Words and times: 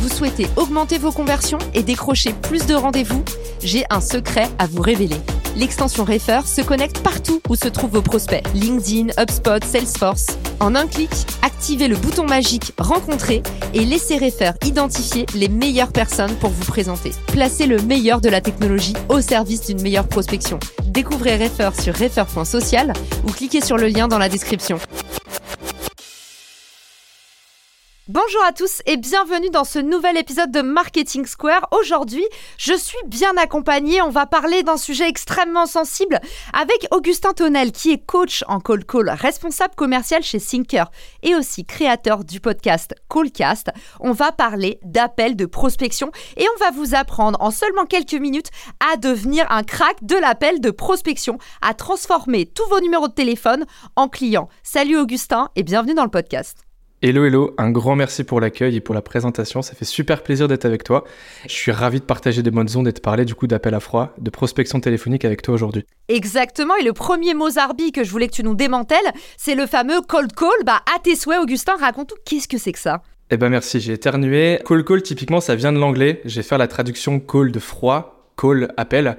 Vous 0.00 0.08
souhaitez 0.08 0.46
augmenter 0.56 0.96
vos 0.96 1.10
conversions 1.10 1.58
et 1.74 1.82
décrocher 1.82 2.32
plus 2.32 2.66
de 2.66 2.74
rendez-vous 2.74 3.24
J'ai 3.64 3.84
un 3.90 4.00
secret 4.00 4.48
à 4.60 4.66
vous 4.66 4.80
révéler. 4.80 5.16
L'extension 5.56 6.04
Refer 6.04 6.42
se 6.46 6.60
connecte 6.60 7.00
partout 7.00 7.42
où 7.48 7.56
se 7.56 7.66
trouvent 7.66 7.90
vos 7.90 8.02
prospects. 8.02 8.44
LinkedIn, 8.54 9.08
HubSpot, 9.20 9.64
Salesforce. 9.64 10.26
En 10.60 10.76
un 10.76 10.86
clic, 10.86 11.10
activez 11.42 11.88
le 11.88 11.96
bouton 11.96 12.24
magique 12.24 12.72
Rencontrer 12.78 13.42
et 13.74 13.84
laissez 13.84 14.18
Refer 14.18 14.52
identifier 14.64 15.26
les 15.34 15.48
meilleures 15.48 15.92
personnes 15.92 16.34
pour 16.36 16.50
vous 16.50 16.64
présenter. 16.64 17.10
Placez 17.26 17.66
le 17.66 17.82
meilleur 17.82 18.20
de 18.20 18.28
la 18.28 18.40
technologie 18.40 18.94
au 19.08 19.20
service 19.20 19.66
d'une 19.66 19.82
meilleure 19.82 20.06
prospection. 20.06 20.60
Découvrez 20.84 21.36
Refer 21.36 21.70
sur 21.80 21.94
refer.social 21.96 22.92
ou 23.26 23.32
cliquez 23.32 23.60
sur 23.60 23.76
le 23.76 23.88
lien 23.88 24.06
dans 24.06 24.18
la 24.18 24.28
description. 24.28 24.78
Bonjour 28.08 28.42
à 28.42 28.52
tous 28.52 28.80
et 28.86 28.96
bienvenue 28.96 29.50
dans 29.50 29.64
ce 29.64 29.78
nouvel 29.78 30.16
épisode 30.16 30.50
de 30.50 30.62
Marketing 30.62 31.26
Square. 31.26 31.68
Aujourd'hui, 31.78 32.24
je 32.56 32.72
suis 32.72 32.96
bien 33.06 33.36
accompagnée. 33.36 34.00
On 34.00 34.08
va 34.08 34.24
parler 34.24 34.62
d'un 34.62 34.78
sujet 34.78 35.06
extrêmement 35.06 35.66
sensible 35.66 36.18
avec 36.54 36.88
Augustin 36.90 37.34
Tonnel, 37.34 37.70
qui 37.70 37.92
est 37.92 37.98
coach 37.98 38.44
en 38.48 38.60
call 38.60 38.86
call, 38.86 39.10
responsable 39.10 39.74
commercial 39.74 40.22
chez 40.22 40.38
Sinker 40.38 40.84
et 41.22 41.34
aussi 41.34 41.66
créateur 41.66 42.24
du 42.24 42.40
podcast 42.40 42.94
Callcast. 43.10 43.68
On 44.00 44.12
va 44.12 44.32
parler 44.32 44.80
d'appels 44.84 45.36
de 45.36 45.44
prospection 45.44 46.10
et 46.38 46.46
on 46.56 46.64
va 46.64 46.70
vous 46.70 46.94
apprendre 46.94 47.36
en 47.42 47.50
seulement 47.50 47.84
quelques 47.84 48.14
minutes 48.14 48.48
à 48.90 48.96
devenir 48.96 49.44
un 49.52 49.64
crack 49.64 50.02
de 50.02 50.16
l'appel 50.16 50.62
de 50.62 50.70
prospection, 50.70 51.36
à 51.60 51.74
transformer 51.74 52.46
tous 52.46 52.66
vos 52.70 52.80
numéros 52.80 53.08
de 53.08 53.12
téléphone 53.12 53.66
en 53.96 54.08
clients. 54.08 54.48
Salut 54.62 54.96
Augustin 54.96 55.50
et 55.56 55.62
bienvenue 55.62 55.92
dans 55.92 56.04
le 56.04 56.10
podcast. 56.10 56.67
Hello, 57.00 57.24
hello, 57.24 57.54
un 57.58 57.70
grand 57.70 57.94
merci 57.94 58.24
pour 58.24 58.40
l'accueil 58.40 58.74
et 58.74 58.80
pour 58.80 58.92
la 58.92 59.02
présentation. 59.02 59.62
Ça 59.62 59.74
fait 59.74 59.84
super 59.84 60.24
plaisir 60.24 60.48
d'être 60.48 60.64
avec 60.64 60.82
toi. 60.82 61.04
Je 61.44 61.52
suis 61.52 61.70
ravi 61.70 62.00
de 62.00 62.04
partager 62.04 62.42
des 62.42 62.50
bonnes 62.50 62.66
ondes 62.74 62.88
et 62.88 62.92
de 62.92 62.98
parler 62.98 63.24
du 63.24 63.36
coup 63.36 63.46
d'appel 63.46 63.74
à 63.74 63.78
froid, 63.78 64.12
de 64.18 64.30
prospection 64.30 64.80
téléphonique 64.80 65.24
avec 65.24 65.40
toi 65.40 65.54
aujourd'hui. 65.54 65.84
Exactement, 66.08 66.74
et 66.74 66.82
le 66.82 66.92
premier 66.92 67.34
mot 67.34 67.50
zarbi 67.50 67.92
que 67.92 68.02
je 68.02 68.10
voulais 68.10 68.26
que 68.26 68.32
tu 68.32 68.42
nous 68.42 68.56
démantèles, 68.56 68.98
c'est 69.36 69.54
le 69.54 69.66
fameux 69.66 70.00
cold 70.08 70.32
call. 70.32 70.64
Bah, 70.66 70.82
à 70.92 70.98
tes 70.98 71.14
souhaits, 71.14 71.38
Augustin, 71.40 71.76
raconte-nous 71.76 72.16
qu'est-ce 72.24 72.48
que 72.48 72.58
c'est 72.58 72.72
que 72.72 72.80
ça? 72.80 73.00
Eh 73.30 73.36
ben 73.36 73.48
merci, 73.48 73.78
j'ai 73.78 73.92
éternué. 73.92 74.58
Call 74.66 74.84
call, 74.84 75.02
typiquement, 75.02 75.40
ça 75.40 75.54
vient 75.54 75.72
de 75.72 75.78
l'anglais. 75.78 76.20
Je 76.24 76.34
vais 76.34 76.42
faire 76.42 76.58
la 76.58 76.66
traduction 76.66 77.20
call 77.20 77.52
de 77.52 77.60
froid 77.60 78.17
call, 78.38 78.72
appel. 78.76 79.16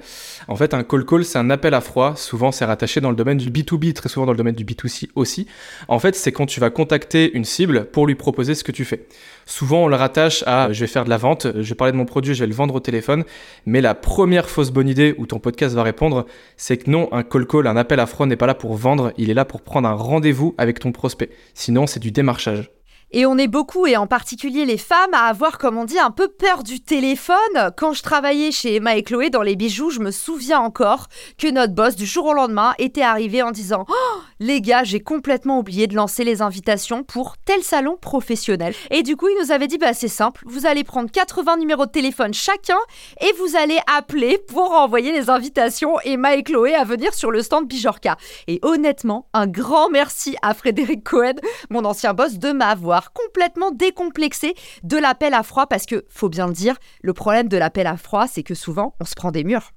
En 0.48 0.56
fait, 0.56 0.74
un 0.74 0.82
call 0.82 1.04
call, 1.04 1.24
c'est 1.24 1.38
un 1.38 1.50
appel 1.50 1.74
à 1.74 1.80
froid. 1.80 2.14
Souvent, 2.16 2.52
c'est 2.52 2.64
rattaché 2.64 3.00
dans 3.00 3.10
le 3.10 3.16
domaine 3.16 3.38
du 3.38 3.50
B2B, 3.50 3.92
très 3.92 4.08
souvent 4.08 4.26
dans 4.26 4.32
le 4.32 4.38
domaine 4.38 4.54
du 4.54 4.64
B2C 4.64 5.08
aussi. 5.14 5.46
En 5.88 5.98
fait, 5.98 6.14
c'est 6.16 6.32
quand 6.32 6.46
tu 6.46 6.60
vas 6.60 6.70
contacter 6.70 7.30
une 7.34 7.44
cible 7.44 7.84
pour 7.86 8.06
lui 8.06 8.14
proposer 8.14 8.54
ce 8.54 8.64
que 8.64 8.72
tu 8.72 8.84
fais. 8.84 9.06
Souvent, 9.46 9.84
on 9.84 9.88
le 9.88 9.96
rattache 9.96 10.42
à 10.46 10.72
je 10.72 10.80
vais 10.80 10.86
faire 10.86 11.04
de 11.04 11.10
la 11.10 11.16
vente, 11.16 11.46
je 11.54 11.68
vais 11.68 11.74
parler 11.74 11.92
de 11.92 11.96
mon 11.96 12.06
produit, 12.06 12.34
je 12.34 12.40
vais 12.40 12.46
le 12.48 12.54
vendre 12.54 12.74
au 12.74 12.80
téléphone. 12.80 13.24
Mais 13.66 13.80
la 13.80 13.94
première 13.94 14.48
fausse 14.48 14.70
bonne 14.70 14.88
idée 14.88 15.14
où 15.18 15.26
ton 15.26 15.38
podcast 15.38 15.74
va 15.74 15.82
répondre, 15.82 16.26
c'est 16.56 16.78
que 16.78 16.90
non, 16.90 17.08
un 17.12 17.22
call 17.22 17.46
call, 17.46 17.66
un 17.66 17.76
appel 17.76 18.00
à 18.00 18.06
froid 18.06 18.26
n'est 18.26 18.36
pas 18.36 18.46
là 18.46 18.54
pour 18.54 18.74
vendre, 18.74 19.12
il 19.18 19.30
est 19.30 19.34
là 19.34 19.44
pour 19.44 19.62
prendre 19.62 19.88
un 19.88 19.94
rendez-vous 19.94 20.54
avec 20.58 20.78
ton 20.78 20.92
prospect. 20.92 21.30
Sinon, 21.54 21.86
c'est 21.86 22.00
du 22.00 22.10
démarchage. 22.10 22.70
Et 23.12 23.26
on 23.26 23.38
est 23.38 23.48
beaucoup, 23.48 23.86
et 23.86 23.96
en 23.96 24.06
particulier 24.06 24.64
les 24.64 24.78
femmes, 24.78 25.14
à 25.14 25.24
avoir, 25.24 25.58
comme 25.58 25.76
on 25.76 25.84
dit, 25.84 25.98
un 25.98 26.12
peu 26.12 26.28
peur 26.28 26.62
du 26.62 26.80
téléphone. 26.80 27.36
Quand 27.76 27.92
je 27.92 28.02
travaillais 28.02 28.52
chez 28.52 28.76
Emma 28.76 28.96
et 28.96 29.02
Chloé 29.02 29.30
dans 29.30 29.42
les 29.42 29.56
bijoux, 29.56 29.90
je 29.90 29.98
me 29.98 30.12
souviens 30.12 30.60
encore 30.60 31.08
que 31.36 31.50
notre 31.50 31.74
boss, 31.74 31.96
du 31.96 32.06
jour 32.06 32.26
au 32.26 32.34
lendemain, 32.34 32.74
était 32.78 33.02
arrivé 33.02 33.42
en 33.42 33.50
disant 33.50 33.84
oh, 33.88 34.20
Les 34.42 34.62
gars, 34.62 34.84
j'ai 34.84 35.00
complètement 35.00 35.58
oublié 35.58 35.86
de 35.86 35.94
lancer 35.94 36.24
les 36.24 36.40
invitations 36.40 37.04
pour 37.04 37.36
tel 37.44 37.62
salon 37.62 37.98
professionnel. 37.98 38.74
Et 38.90 39.02
du 39.02 39.14
coup, 39.14 39.28
il 39.28 39.36
nous 39.38 39.52
avait 39.52 39.66
dit 39.66 39.76
Bah, 39.76 39.92
c'est 39.92 40.08
simple, 40.08 40.42
vous 40.46 40.64
allez 40.64 40.82
prendre 40.82 41.10
80 41.10 41.58
numéros 41.58 41.84
de 41.84 41.90
téléphone 41.90 42.32
chacun 42.32 42.78
et 43.20 43.30
vous 43.38 43.54
allez 43.54 43.78
appeler 43.94 44.38
pour 44.38 44.72
envoyer 44.72 45.12
les 45.12 45.28
invitations 45.28 46.00
Emma 46.04 46.36
et 46.36 46.42
Chloé 46.42 46.74
à 46.74 46.84
venir 46.84 47.12
sur 47.12 47.30
le 47.30 47.42
stand 47.42 47.68
Bijorka. 47.68 48.16
Et 48.46 48.60
honnêtement, 48.62 49.28
un 49.34 49.46
grand 49.46 49.90
merci 49.90 50.36
à 50.40 50.54
Frédéric 50.54 51.04
Cohen, 51.04 51.34
mon 51.68 51.84
ancien 51.84 52.14
boss, 52.14 52.38
de 52.38 52.52
m'avoir 52.52 53.12
complètement 53.12 53.70
décomplexé 53.72 54.54
de 54.84 54.96
l'appel 54.96 55.34
à 55.34 55.42
froid 55.42 55.66
parce 55.66 55.84
que, 55.84 56.06
faut 56.08 56.30
bien 56.30 56.46
le 56.46 56.54
dire, 56.54 56.76
le 57.02 57.12
problème 57.12 57.48
de 57.48 57.58
l'appel 57.58 57.86
à 57.86 57.98
froid, 57.98 58.26
c'est 58.26 58.42
que 58.42 58.54
souvent, 58.54 58.94
on 59.00 59.04
se 59.04 59.14
prend 59.14 59.32
des 59.32 59.44
murs. 59.44 59.70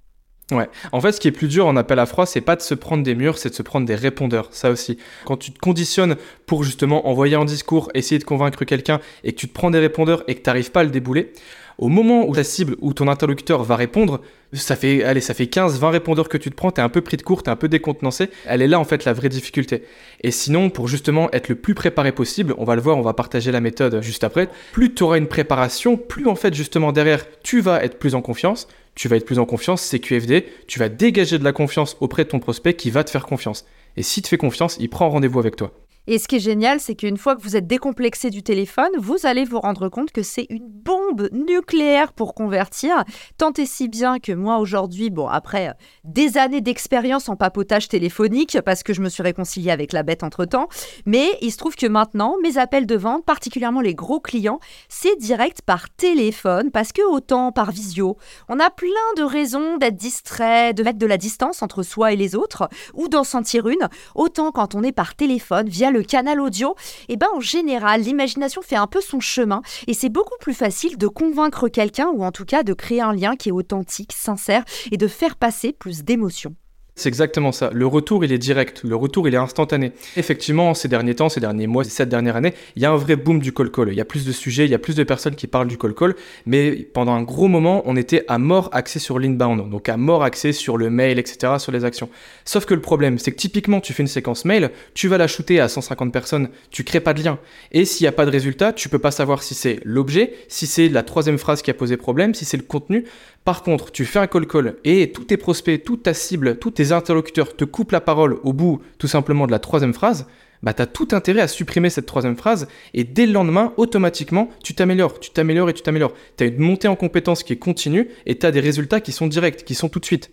Ouais. 0.51 0.69
En 0.91 0.99
fait, 0.99 1.13
ce 1.13 1.19
qui 1.19 1.27
est 1.27 1.31
plus 1.31 1.47
dur 1.47 1.65
en 1.65 1.75
appel 1.77 1.99
à 1.99 2.05
froid, 2.05 2.25
c'est 2.25 2.41
pas 2.41 2.55
de 2.55 2.61
se 2.61 2.73
prendre 2.73 3.03
des 3.03 3.15
murs, 3.15 3.37
c'est 3.37 3.49
de 3.49 3.55
se 3.55 3.63
prendre 3.63 3.87
des 3.87 3.95
répondeurs. 3.95 4.49
Ça 4.51 4.69
aussi. 4.69 4.97
Quand 5.25 5.37
tu 5.37 5.51
te 5.51 5.59
conditionnes 5.59 6.15
pour 6.45 6.63
justement 6.63 7.07
envoyer 7.07 7.35
un 7.35 7.45
discours, 7.45 7.89
essayer 7.93 8.19
de 8.19 8.25
convaincre 8.25 8.65
quelqu'un 8.65 8.99
et 9.23 9.33
que 9.33 9.39
tu 9.39 9.47
te 9.47 9.53
prends 9.53 9.71
des 9.71 9.79
répondeurs 9.79 10.23
et 10.27 10.35
que 10.35 10.41
tu 10.41 10.49
n'arrives 10.49 10.71
pas 10.71 10.81
à 10.81 10.83
le 10.83 10.89
débouler, 10.89 11.31
au 11.77 11.89
moment 11.89 12.27
où 12.27 12.35
ta 12.35 12.43
cible 12.43 12.75
ou 12.81 12.93
ton 12.93 13.07
interlocuteur 13.07 13.63
va 13.63 13.75
répondre, 13.75 14.21
ça 14.53 14.75
fait, 14.75 15.03
allez, 15.03 15.21
ça 15.21 15.33
fait 15.33 15.47
15, 15.47 15.79
20 15.79 15.89
répondeurs 15.89 16.29
que 16.29 16.37
tu 16.37 16.49
te 16.49 16.55
prends, 16.55 16.71
t'es 16.71 16.81
un 16.81 16.89
peu 16.89 17.01
pris 17.01 17.17
de 17.17 17.23
court, 17.23 17.43
t'es 17.43 17.49
un 17.49 17.55
peu 17.55 17.67
décontenancé. 17.67 18.29
Elle 18.45 18.61
est 18.61 18.67
là, 18.67 18.79
en 18.79 18.83
fait, 18.83 19.05
la 19.05 19.13
vraie 19.13 19.29
difficulté. 19.29 19.83
Et 20.21 20.31
sinon, 20.31 20.69
pour 20.69 20.87
justement 20.87 21.31
être 21.31 21.49
le 21.49 21.55
plus 21.55 21.73
préparé 21.73 22.11
possible, 22.11 22.53
on 22.57 22.63
va 22.63 22.75
le 22.75 22.81
voir, 22.81 22.97
on 22.97 23.01
va 23.01 23.13
partager 23.13 23.51
la 23.51 23.61
méthode 23.61 24.01
juste 24.01 24.23
après. 24.23 24.49
Plus 24.71 24.93
tu 24.93 25.03
auras 25.03 25.17
une 25.17 25.27
préparation, 25.27 25.97
plus 25.97 26.27
en 26.27 26.35
fait, 26.35 26.53
justement, 26.53 26.91
derrière, 26.91 27.25
tu 27.41 27.61
vas 27.61 27.83
être 27.83 27.97
plus 27.97 28.15
en 28.15 28.21
confiance. 28.21 28.67
Tu 28.95 29.07
vas 29.07 29.15
être 29.15 29.25
plus 29.25 29.39
en 29.39 29.45
confiance, 29.45 29.81
c'est 29.81 29.99
QFD. 29.99 30.45
Tu 30.67 30.77
vas 30.77 30.89
dégager 30.89 31.39
de 31.39 31.43
la 31.43 31.51
confiance 31.51 31.97
auprès 31.99 32.25
de 32.25 32.29
ton 32.29 32.39
prospect 32.39 32.75
qui 32.75 32.91
va 32.91 33.03
te 33.03 33.09
faire 33.09 33.25
confiance. 33.25 33.65
Et 33.97 34.03
si 34.03 34.21
te 34.21 34.27
fait 34.27 34.37
confiance, 34.37 34.77
il 34.79 34.89
prend 34.89 35.09
rendez-vous 35.09 35.39
avec 35.39 35.55
toi. 35.55 35.71
Et 36.05 36.19
ce 36.19 36.27
qui 36.27 36.35
est 36.35 36.39
génial, 36.39 36.81
c'est 36.81 36.95
qu'une 36.95 37.17
fois 37.17 37.33
que 37.33 37.41
vous 37.41 37.55
êtes 37.55 37.65
décomplexé 37.65 38.29
du 38.29 38.43
téléphone, 38.43 38.89
vous 38.97 39.25
allez 39.25 39.45
vous 39.45 39.61
rendre 39.61 39.87
compte 39.87 40.11
que 40.11 40.21
c'est 40.21 40.47
une 40.49 40.67
bombe 40.67 41.29
nucléaire 41.31 42.11
pour 42.11 42.33
convertir. 42.33 43.05
Tant 43.37 43.53
et 43.53 43.65
si 43.65 43.87
bien 43.87 44.19
que 44.19 44.33
moi 44.33 44.57
aujourd'hui, 44.57 45.09
bon 45.09 45.27
après 45.27 45.69
euh, 45.69 45.73
des 46.03 46.37
années 46.37 46.59
d'expérience 46.59 47.29
en 47.29 47.37
papotage 47.37 47.87
téléphonique, 47.87 48.57
parce 48.65 48.83
que 48.83 48.93
je 48.93 48.99
me 48.99 49.07
suis 49.07 49.23
réconciliée 49.23 49.71
avec 49.71 49.93
la 49.93 50.03
bête 50.03 50.23
entre-temps, 50.23 50.67
mais 51.05 51.37
il 51.41 51.51
se 51.51 51.57
trouve 51.57 51.75
que 51.75 51.87
maintenant, 51.87 52.35
mes 52.43 52.57
appels 52.57 52.85
de 52.85 52.97
vente, 52.97 53.23
particulièrement 53.23 53.79
les 53.79 53.95
gros 53.95 54.19
clients, 54.19 54.59
c'est 54.89 55.17
direct 55.17 55.61
par 55.61 55.89
téléphone, 55.89 56.69
parce 56.71 56.91
que 56.91 57.01
autant 57.01 57.53
par 57.53 57.71
visio, 57.71 58.17
on 58.49 58.59
a 58.59 58.69
plein 58.69 58.89
de 59.15 59.23
raisons 59.23 59.77
d'être 59.77 59.95
distrait, 59.95 60.73
de 60.73 60.83
mettre 60.83 60.99
de 60.99 61.05
la 61.05 61.17
distance 61.17 61.61
entre 61.61 61.81
soi 61.81 62.11
et 62.11 62.17
les 62.17 62.35
autres, 62.35 62.67
ou 62.93 63.07
d'en 63.07 63.23
sentir 63.23 63.69
une, 63.69 63.87
autant 64.15 64.51
quand 64.51 64.75
on 64.75 64.83
est 64.83 64.91
par 64.91 65.15
téléphone 65.15 65.69
via 65.69 65.92
le 65.93 66.03
canal 66.03 66.41
audio, 66.41 66.75
et 67.07 67.13
eh 67.13 67.17
ben 67.17 67.27
en 67.33 67.39
général, 67.39 68.01
l'imagination 68.01 68.61
fait 68.61 68.75
un 68.75 68.87
peu 68.87 68.99
son 68.99 69.19
chemin 69.19 69.61
et 69.87 69.93
c'est 69.93 70.09
beaucoup 70.09 70.37
plus 70.39 70.53
facile 70.53 70.97
de 70.97 71.07
convaincre 71.07 71.69
quelqu'un 71.69 72.07
ou 72.07 72.23
en 72.23 72.31
tout 72.31 72.45
cas 72.45 72.63
de 72.63 72.73
créer 72.73 73.01
un 73.01 73.13
lien 73.13 73.35
qui 73.35 73.49
est 73.49 73.53
authentique, 73.53 74.13
sincère 74.13 74.63
et 74.91 74.97
de 74.97 75.07
faire 75.07 75.35
passer 75.35 75.71
plus 75.71 76.03
d'émotions. 76.03 76.55
C'est 76.95 77.09
exactement 77.09 77.51
ça. 77.51 77.71
Le 77.73 77.87
retour, 77.87 78.23
il 78.23 78.31
est 78.31 78.37
direct. 78.37 78.83
Le 78.83 78.95
retour, 78.95 79.27
il 79.27 79.33
est 79.33 79.37
instantané. 79.37 79.93
Effectivement, 80.15 80.75
ces 80.75 80.87
derniers 80.87 81.15
temps, 81.15 81.27
ces 81.27 81.39
derniers 81.39 81.65
mois, 81.65 81.83
cette 81.83 82.09
dernière 82.09 82.35
année, 82.35 82.53
il 82.75 82.83
y 82.83 82.85
a 82.85 82.91
un 82.91 82.97
vrai 82.97 83.15
boom 83.15 83.39
du 83.39 83.51
call-call. 83.51 83.89
Il 83.89 83.95
y 83.95 84.01
a 84.01 84.05
plus 84.05 84.25
de 84.25 84.31
sujets, 84.31 84.65
il 84.65 84.71
y 84.71 84.75
a 84.75 84.79
plus 84.79 84.95
de 84.95 85.03
personnes 85.03 85.33
qui 85.33 85.47
parlent 85.47 85.67
du 85.67 85.79
call-call. 85.79 86.15
Mais 86.45 86.71
pendant 86.93 87.13
un 87.13 87.23
gros 87.23 87.47
moment, 87.47 87.81
on 87.85 87.95
était 87.95 88.23
à 88.27 88.37
mort 88.37 88.69
axé 88.73 88.99
sur 88.99 89.17
l'inbound. 89.17 89.71
Donc 89.71 89.89
à 89.89 89.97
mort 89.97 90.23
axé 90.23 90.53
sur 90.53 90.77
le 90.77 90.91
mail, 90.91 91.17
etc., 91.17 91.53
sur 91.57 91.71
les 91.71 91.83
actions. 91.83 92.09
Sauf 92.45 92.65
que 92.65 92.75
le 92.75 92.81
problème, 92.81 93.17
c'est 93.17 93.31
que 93.31 93.37
typiquement, 93.37 93.81
tu 93.81 93.91
fais 93.93 94.03
une 94.03 94.07
séquence 94.07 94.45
mail, 94.45 94.69
tu 94.93 95.07
vas 95.07 95.17
la 95.17 95.25
shooter 95.25 95.59
à 95.59 95.69
150 95.69 96.13
personnes, 96.13 96.49
tu 96.69 96.83
crées 96.83 96.99
pas 96.99 97.15
de 97.15 97.23
lien. 97.23 97.39
Et 97.71 97.85
s'il 97.85 98.03
n'y 98.03 98.09
a 98.09 98.11
pas 98.11 98.25
de 98.25 98.31
résultat, 98.31 98.71
tu 98.71 98.87
peux 98.87 98.99
pas 98.99 99.11
savoir 99.11 99.41
si 99.41 99.55
c'est 99.55 99.79
l'objet, 99.83 100.35
si 100.47 100.67
c'est 100.67 100.89
la 100.89 101.01
troisième 101.01 101.39
phrase 101.39 101.63
qui 101.63 101.71
a 101.71 101.73
posé 101.73 101.97
problème, 101.97 102.35
si 102.35 102.45
c'est 102.45 102.57
le 102.57 102.63
contenu. 102.63 103.05
Par 103.45 103.61
contre, 103.61 103.91
tu 103.91 104.05
fais 104.05 104.19
un 104.19 104.27
call 104.27 104.47
call 104.47 104.75
et 104.85 105.11
tous 105.11 105.25
tes 105.25 105.35
prospects, 105.35 105.83
toute 105.83 106.03
ta 106.03 106.13
cible, 106.13 106.57
tous 106.59 106.71
tes 106.71 106.93
interlocuteurs 106.93 107.55
te 107.55 107.65
coupent 107.65 107.91
la 107.91 107.99
parole 107.99 108.37
au 108.43 108.53
bout 108.53 108.81
tout 108.97 109.07
simplement 109.07 109.47
de 109.47 109.51
la 109.51 109.59
troisième 109.59 109.93
phrase, 109.93 110.27
bah 110.61 110.73
tu 110.73 110.81
as 110.81 110.85
tout 110.85 111.09
intérêt 111.11 111.41
à 111.41 111.49
supprimer 111.49 111.89
cette 111.89 112.05
troisième 112.05 112.37
phrase 112.37 112.69
et 112.93 113.03
dès 113.03 113.25
le 113.25 113.33
lendemain, 113.33 113.73
automatiquement, 113.75 114.49
tu 114.63 114.73
t'améliores, 114.73 115.19
tu 115.19 115.31
t'améliores 115.31 115.69
et 115.69 115.73
tu 115.73 115.81
t'améliores. 115.81 116.13
Tu 116.37 116.45
as 116.45 116.47
une 116.47 116.59
montée 116.59 116.87
en 116.87 116.95
compétences 116.95 117.43
qui 117.43 117.51
est 117.51 117.57
continue 117.57 118.07
et 118.25 118.37
tu 118.37 118.45
as 118.45 118.51
des 118.51 118.61
résultats 118.61 119.01
qui 119.01 119.11
sont 119.11 119.27
directs, 119.27 119.65
qui 119.65 119.75
sont 119.75 119.89
tout 119.89 119.99
de 119.99 120.05
suite. 120.05 120.31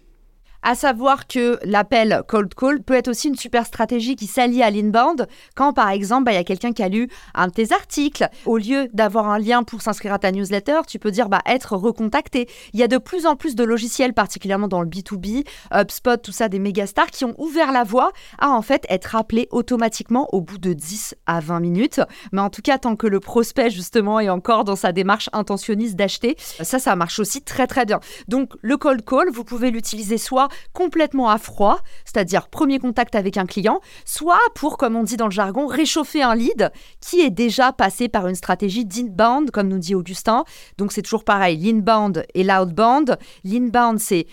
À 0.63 0.75
savoir 0.75 1.27
que 1.27 1.59
l'appel 1.65 2.23
cold 2.29 2.55
call 2.55 2.83
peut 2.83 2.95
être 2.95 3.09
aussi 3.09 3.29
une 3.29 3.37
super 3.37 3.65
stratégie 3.65 4.15
qui 4.15 4.27
s'allie 4.27 4.63
à 4.63 4.71
l'inbound 4.71 5.27
quand, 5.57 5.73
par 5.73 5.89
exemple, 5.89 6.25
bah, 6.25 6.33
il 6.33 6.35
y 6.35 6.39
a 6.39 6.45
quelqu'un 6.45 6.73
qui 6.73 6.83
a 6.83 6.89
lu 6.89 7.09
un 7.35 7.47
de 7.47 7.53
tes 7.53 7.73
articles. 7.73 8.29
Au 8.45 8.59
lieu 8.59 8.89
d'avoir 8.93 9.29
un 9.29 9.39
lien 9.39 9.63
pour 9.63 9.81
s'inscrire 9.81 10.13
à 10.13 10.19
ta 10.19 10.33
newsletter, 10.33 10.81
tu 10.87 10.99
peux 10.99 11.11
dire 11.11 11.31
bah, 11.31 11.41
être 11.47 11.77
recontacté. 11.77 12.47
Il 12.75 12.81
y 12.81 12.83
a 12.83 12.89
de 12.89 12.99
plus 12.99 13.27
en 13.27 13.37
plus 13.37 13.55
de 13.55 13.65
logiciels, 13.65 14.13
particulièrement 14.13 14.69
dans 14.69 14.83
le 14.83 14.89
B2B, 14.89 15.47
HubSpot, 15.73 16.19
tout 16.19 16.33
ça, 16.33 16.51
des 16.51 16.59
méga 16.59 16.87
stars 16.87 17.11
qui 17.11 17.25
ont 17.25 17.35
ouvert 17.39 17.73
la 17.73 17.85
voie 17.85 18.13
à 18.39 18.51
en 18.51 18.61
fait 18.61 18.85
être 18.91 19.17
appelé 19.17 19.49
automatiquement 19.51 20.29
au 20.35 20.43
bout 20.43 20.59
de 20.59 20.75
10 20.75 21.15
à 21.25 21.41
20 21.41 21.61
minutes. 21.61 22.01
Mais 22.33 22.41
en 22.43 22.51
tout 22.51 22.63
cas, 22.63 22.77
tant 22.77 22.97
que 22.97 23.07
le 23.07 23.21
prospect, 23.21 23.71
justement, 23.71 24.21
est 24.21 24.29
encore 24.29 24.65
dans 24.65 24.77
sa 24.77 24.93
démarche 24.93 25.31
intentionniste 25.33 25.97
d'acheter, 25.97 26.37
ça, 26.39 26.79
ça 26.79 26.97
marche 26.97 27.19
aussi 27.19 27.41
très 27.41 27.67
très 27.67 27.87
bien. 27.87 28.01
Donc, 28.29 28.53
le 28.61 28.77
cold 28.77 29.05
call, 29.07 29.31
vous 29.33 29.45
pouvez 29.45 29.71
l'utiliser 29.71 30.19
soit 30.19 30.50
complètement 30.73 31.31
à 31.31 31.39
froid, 31.39 31.81
c'est-à-dire 32.05 32.49
premier 32.49 32.79
contact 32.79 33.15
avec 33.15 33.37
un 33.37 33.47
client, 33.47 33.81
soit 34.05 34.41
pour, 34.55 34.77
comme 34.77 34.97
on 34.97 35.03
dit 35.03 35.17
dans 35.17 35.27
le 35.27 35.33
jargon, 35.33 35.67
réchauffer 35.67 36.23
un 36.23 36.35
lead 36.35 36.71
qui 37.01 37.21
est 37.21 37.31
déjà 37.31 37.73
passé 37.73 38.09
par 38.09 38.27
une 38.27 38.35
stratégie 38.35 38.85
d'inbound, 38.85 39.51
comme 39.51 39.69
nous 39.69 39.79
dit 39.79 39.95
Augustin. 39.95 40.45
Donc 40.79 40.93
c'est 40.93 41.03
toujours 41.03 41.25
pareil, 41.25 41.57
l'inbound 41.59 42.25
et 42.35 42.45
l'outbound. 42.45 43.19
L'inbound, 43.45 43.99
c'est 43.99 44.27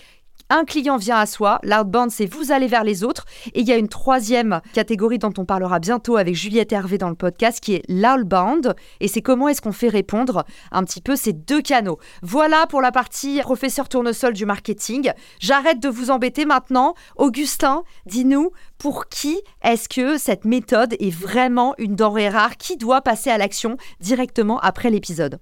un 0.50 0.64
client 0.64 0.96
vient 0.96 1.18
à 1.18 1.26
soi, 1.26 1.58
l'outbound 1.62 2.10
c'est 2.10 2.26
vous 2.26 2.52
allez 2.52 2.66
vers 2.66 2.84
les 2.84 3.04
autres, 3.04 3.24
et 3.54 3.60
il 3.60 3.68
y 3.68 3.72
a 3.72 3.76
une 3.76 3.88
troisième 3.88 4.60
catégorie 4.72 5.18
dont 5.18 5.32
on 5.36 5.44
parlera 5.44 5.78
bientôt 5.78 6.16
avec 6.16 6.34
Juliette 6.34 6.72
Hervé 6.72 6.98
dans 6.98 7.08
le 7.10 7.14
podcast 7.14 7.60
qui 7.60 7.74
est 7.74 7.82
l'outbound, 7.88 8.74
et 9.00 9.08
c'est 9.08 9.22
comment 9.22 9.48
est-ce 9.48 9.60
qu'on 9.60 9.72
fait 9.72 9.88
répondre 9.88 10.44
un 10.72 10.84
petit 10.84 11.00
peu 11.00 11.16
ces 11.16 11.32
deux 11.32 11.60
canaux. 11.60 11.98
Voilà 12.22 12.66
pour 12.66 12.80
la 12.80 12.92
partie 12.92 13.40
professeur 13.40 13.88
tournesol 13.88 14.32
du 14.32 14.46
marketing. 14.46 15.12
J'arrête 15.40 15.80
de 15.80 15.88
vous 15.88 16.10
embêter 16.10 16.44
maintenant. 16.44 16.94
Augustin, 17.16 17.82
dis-nous 18.06 18.50
pour 18.78 19.08
qui 19.08 19.40
est-ce 19.62 19.88
que 19.88 20.18
cette 20.18 20.44
méthode 20.44 20.94
est 20.98 21.10
vraiment 21.14 21.74
une 21.78 21.96
denrée 21.96 22.28
rare 22.28 22.56
Qui 22.56 22.76
doit 22.76 23.02
passer 23.02 23.30
à 23.30 23.38
l'action 23.38 23.76
directement 24.00 24.58
après 24.60 24.90
l'épisode? 24.90 25.40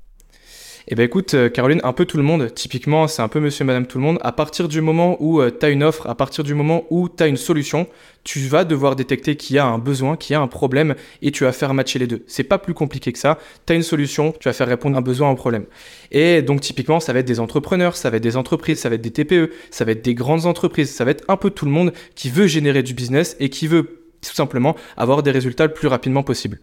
Eh 0.88 0.94
ben 0.94 1.02
écoute, 1.02 1.34
euh, 1.34 1.48
Caroline, 1.48 1.80
un 1.82 1.92
peu 1.92 2.04
tout 2.04 2.16
le 2.16 2.22
monde, 2.22 2.54
typiquement, 2.54 3.08
c'est 3.08 3.20
un 3.20 3.26
peu 3.26 3.40
monsieur, 3.40 3.64
madame, 3.64 3.88
tout 3.88 3.98
le 3.98 4.04
monde. 4.04 4.18
À 4.22 4.30
partir 4.30 4.68
du 4.68 4.80
moment 4.80 5.16
où 5.18 5.40
euh, 5.40 5.50
tu 5.50 5.66
as 5.66 5.70
une 5.70 5.82
offre, 5.82 6.08
à 6.08 6.14
partir 6.14 6.44
du 6.44 6.54
moment 6.54 6.84
où 6.90 7.08
tu 7.08 7.24
as 7.24 7.26
une 7.26 7.36
solution, 7.36 7.88
tu 8.22 8.38
vas 8.46 8.64
devoir 8.64 8.94
détecter 8.94 9.34
qu'il 9.34 9.56
y 9.56 9.58
a 9.58 9.66
un 9.66 9.78
besoin, 9.78 10.16
qu'il 10.16 10.34
y 10.34 10.36
a 10.36 10.40
un 10.40 10.46
problème, 10.46 10.94
et 11.22 11.32
tu 11.32 11.42
vas 11.42 11.50
faire 11.50 11.74
matcher 11.74 11.98
les 11.98 12.06
deux. 12.06 12.22
C'est 12.28 12.44
pas 12.44 12.58
plus 12.58 12.72
compliqué 12.72 13.12
que 13.12 13.18
ça. 13.18 13.36
Tu 13.66 13.72
as 13.72 13.76
une 13.76 13.82
solution, 13.82 14.32
tu 14.38 14.48
vas 14.48 14.52
faire 14.52 14.68
répondre 14.68 14.94
à 14.94 15.00
un 15.00 15.02
besoin, 15.02 15.28
à 15.28 15.32
un 15.32 15.34
problème. 15.34 15.66
Et 16.12 16.40
donc, 16.40 16.60
typiquement, 16.60 17.00
ça 17.00 17.12
va 17.12 17.18
être 17.18 17.26
des 17.26 17.40
entrepreneurs, 17.40 17.96
ça 17.96 18.08
va 18.08 18.18
être 18.18 18.22
des 18.22 18.36
entreprises, 18.36 18.78
ça 18.78 18.88
va 18.88 18.94
être 18.94 19.02
des 19.02 19.10
TPE, 19.10 19.50
ça 19.72 19.84
va 19.84 19.90
être 19.90 20.04
des 20.04 20.14
grandes 20.14 20.46
entreprises, 20.46 20.94
ça 20.94 21.04
va 21.04 21.10
être 21.10 21.24
un 21.26 21.36
peu 21.36 21.50
tout 21.50 21.64
le 21.64 21.72
monde 21.72 21.92
qui 22.14 22.30
veut 22.30 22.46
générer 22.46 22.84
du 22.84 22.94
business 22.94 23.36
et 23.40 23.50
qui 23.50 23.66
veut 23.66 24.04
tout 24.24 24.34
simplement 24.34 24.76
avoir 24.96 25.24
des 25.24 25.32
résultats 25.32 25.66
le 25.66 25.72
plus 25.72 25.88
rapidement 25.88 26.22
possible. 26.22 26.60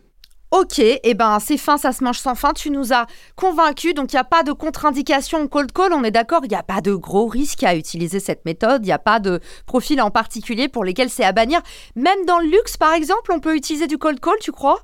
Ok, 0.56 0.78
et 0.78 1.00
eh 1.04 1.16
ben 1.16 1.40
c'est 1.40 1.58
fin, 1.58 1.80
ça 1.80 1.92
se 1.92 2.04
mange 2.04 2.20
sans 2.20 2.36
fin. 2.36 2.54
Tu 2.54 2.70
nous 2.70 2.94
as 2.94 3.08
convaincus, 3.36 3.96
donc 3.96 4.14
il 4.14 4.18
n'y 4.18 4.20
a 4.20 4.24
pas 4.24 4.44
de 4.44 4.52
contre-indication 4.52 5.48
cold 5.48 5.72
call, 5.72 5.94
on 5.94 6.04
est 6.04 6.12
d'accord, 6.12 6.42
il 6.44 6.50
n'y 6.50 6.56
a 6.56 6.62
pas 6.62 6.80
de 6.80 6.94
gros 6.94 7.26
risque 7.26 7.64
à 7.64 7.76
utiliser 7.76 8.20
cette 8.20 8.46
méthode, 8.46 8.82
il 8.84 8.86
n'y 8.86 8.92
a 8.92 9.00
pas 9.00 9.20
de 9.20 9.40
profil 9.66 10.00
en 10.00 10.12
particulier 10.12 10.68
pour 10.68 10.84
lesquels 10.84 11.10
c'est 11.10 11.24
à 11.24 11.32
bannir. 11.32 11.60
Même 11.96 12.24
dans 12.28 12.38
le 12.38 12.46
luxe, 12.46 12.78
par 12.78 12.94
exemple, 12.94 13.32
on 13.34 13.40
peut 13.40 13.56
utiliser 13.56 13.88
du 13.88 13.98
cold 13.98 14.20
call, 14.20 14.36
tu 14.40 14.52
crois? 14.52 14.84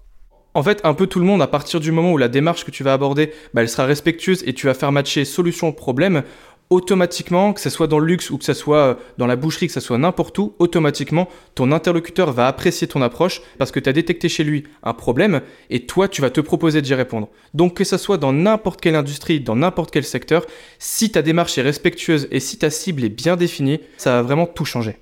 En 0.55 0.63
fait, 0.63 0.81
un 0.83 0.95
peu 0.95 1.05
tout 1.05 1.19
le 1.19 1.25
monde, 1.25 1.43
à 1.43 1.47
partir 1.47 1.79
du 1.79 1.91
moment 1.91 2.13
où 2.13 2.17
la 2.17 2.29
démarche 2.29 2.65
que 2.65 2.71
tu 2.71 2.83
vas 2.83 2.93
aborder, 2.93 3.31
bah, 3.53 3.61
elle 3.61 3.69
sera 3.69 3.85
respectueuse 3.85 4.43
et 4.47 4.53
tu 4.53 4.65
vas 4.65 4.73
faire 4.73 4.91
matcher 4.91 5.23
solution-problème, 5.23 6.23
automatiquement, 6.69 7.53
que 7.53 7.61
ce 7.61 7.69
soit 7.69 7.87
dans 7.87 7.99
le 7.99 8.05
luxe 8.05 8.29
ou 8.29 8.37
que 8.37 8.45
ce 8.45 8.53
soit 8.53 8.77
euh, 8.77 8.93
dans 9.17 9.27
la 9.27 9.35
boucherie, 9.35 9.67
que 9.67 9.73
ce 9.73 9.79
soit 9.79 9.97
n'importe 9.97 10.37
où, 10.37 10.55
automatiquement, 10.59 11.27
ton 11.55 11.71
interlocuteur 11.71 12.31
va 12.31 12.47
apprécier 12.47 12.87
ton 12.87 13.01
approche 13.01 13.41
parce 13.57 13.71
que 13.71 13.79
tu 13.79 13.89
as 13.89 13.93
détecté 13.93 14.29
chez 14.29 14.43
lui 14.43 14.63
un 14.83 14.93
problème 14.93 15.41
et 15.69 15.85
toi, 15.85 16.07
tu 16.07 16.21
vas 16.21 16.29
te 16.29 16.41
proposer 16.41 16.81
d'y 16.81 16.93
répondre. 16.93 17.29
Donc 17.53 17.75
que 17.75 17.83
ce 17.83 17.97
soit 17.97 18.17
dans 18.17 18.33
n'importe 18.33 18.81
quelle 18.81 18.95
industrie, 18.95 19.39
dans 19.39 19.55
n'importe 19.55 19.91
quel 19.91 20.03
secteur, 20.03 20.45
si 20.77 21.11
ta 21.11 21.21
démarche 21.21 21.57
est 21.57 21.63
respectueuse 21.63 22.27
et 22.31 22.39
si 22.39 22.57
ta 22.57 22.69
cible 22.69 23.03
est 23.03 23.09
bien 23.09 23.35
définie, 23.35 23.79
ça 23.97 24.11
va 24.11 24.21
vraiment 24.21 24.45
tout 24.45 24.65
changer. 24.65 24.97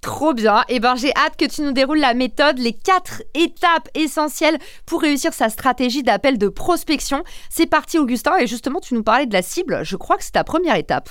Trop 0.00 0.32
bien. 0.32 0.60
Et 0.68 0.76
eh 0.76 0.80
ben 0.80 0.94
j'ai 0.94 1.12
hâte 1.16 1.36
que 1.36 1.44
tu 1.44 1.62
nous 1.62 1.72
déroules 1.72 1.98
la 1.98 2.14
méthode, 2.14 2.58
les 2.58 2.72
quatre 2.72 3.22
étapes 3.34 3.88
essentielles 3.94 4.58
pour 4.86 5.02
réussir 5.02 5.32
sa 5.32 5.48
stratégie 5.48 6.02
d'appel 6.02 6.38
de 6.38 6.48
prospection. 6.48 7.24
C'est 7.50 7.66
parti 7.66 7.98
Augustin 7.98 8.36
et 8.38 8.46
justement 8.46 8.80
tu 8.80 8.94
nous 8.94 9.02
parlais 9.02 9.26
de 9.26 9.32
la 9.32 9.42
cible. 9.42 9.80
Je 9.82 9.96
crois 9.96 10.16
que 10.16 10.24
c'est 10.24 10.32
ta 10.32 10.44
première 10.44 10.76
étape. 10.76 11.10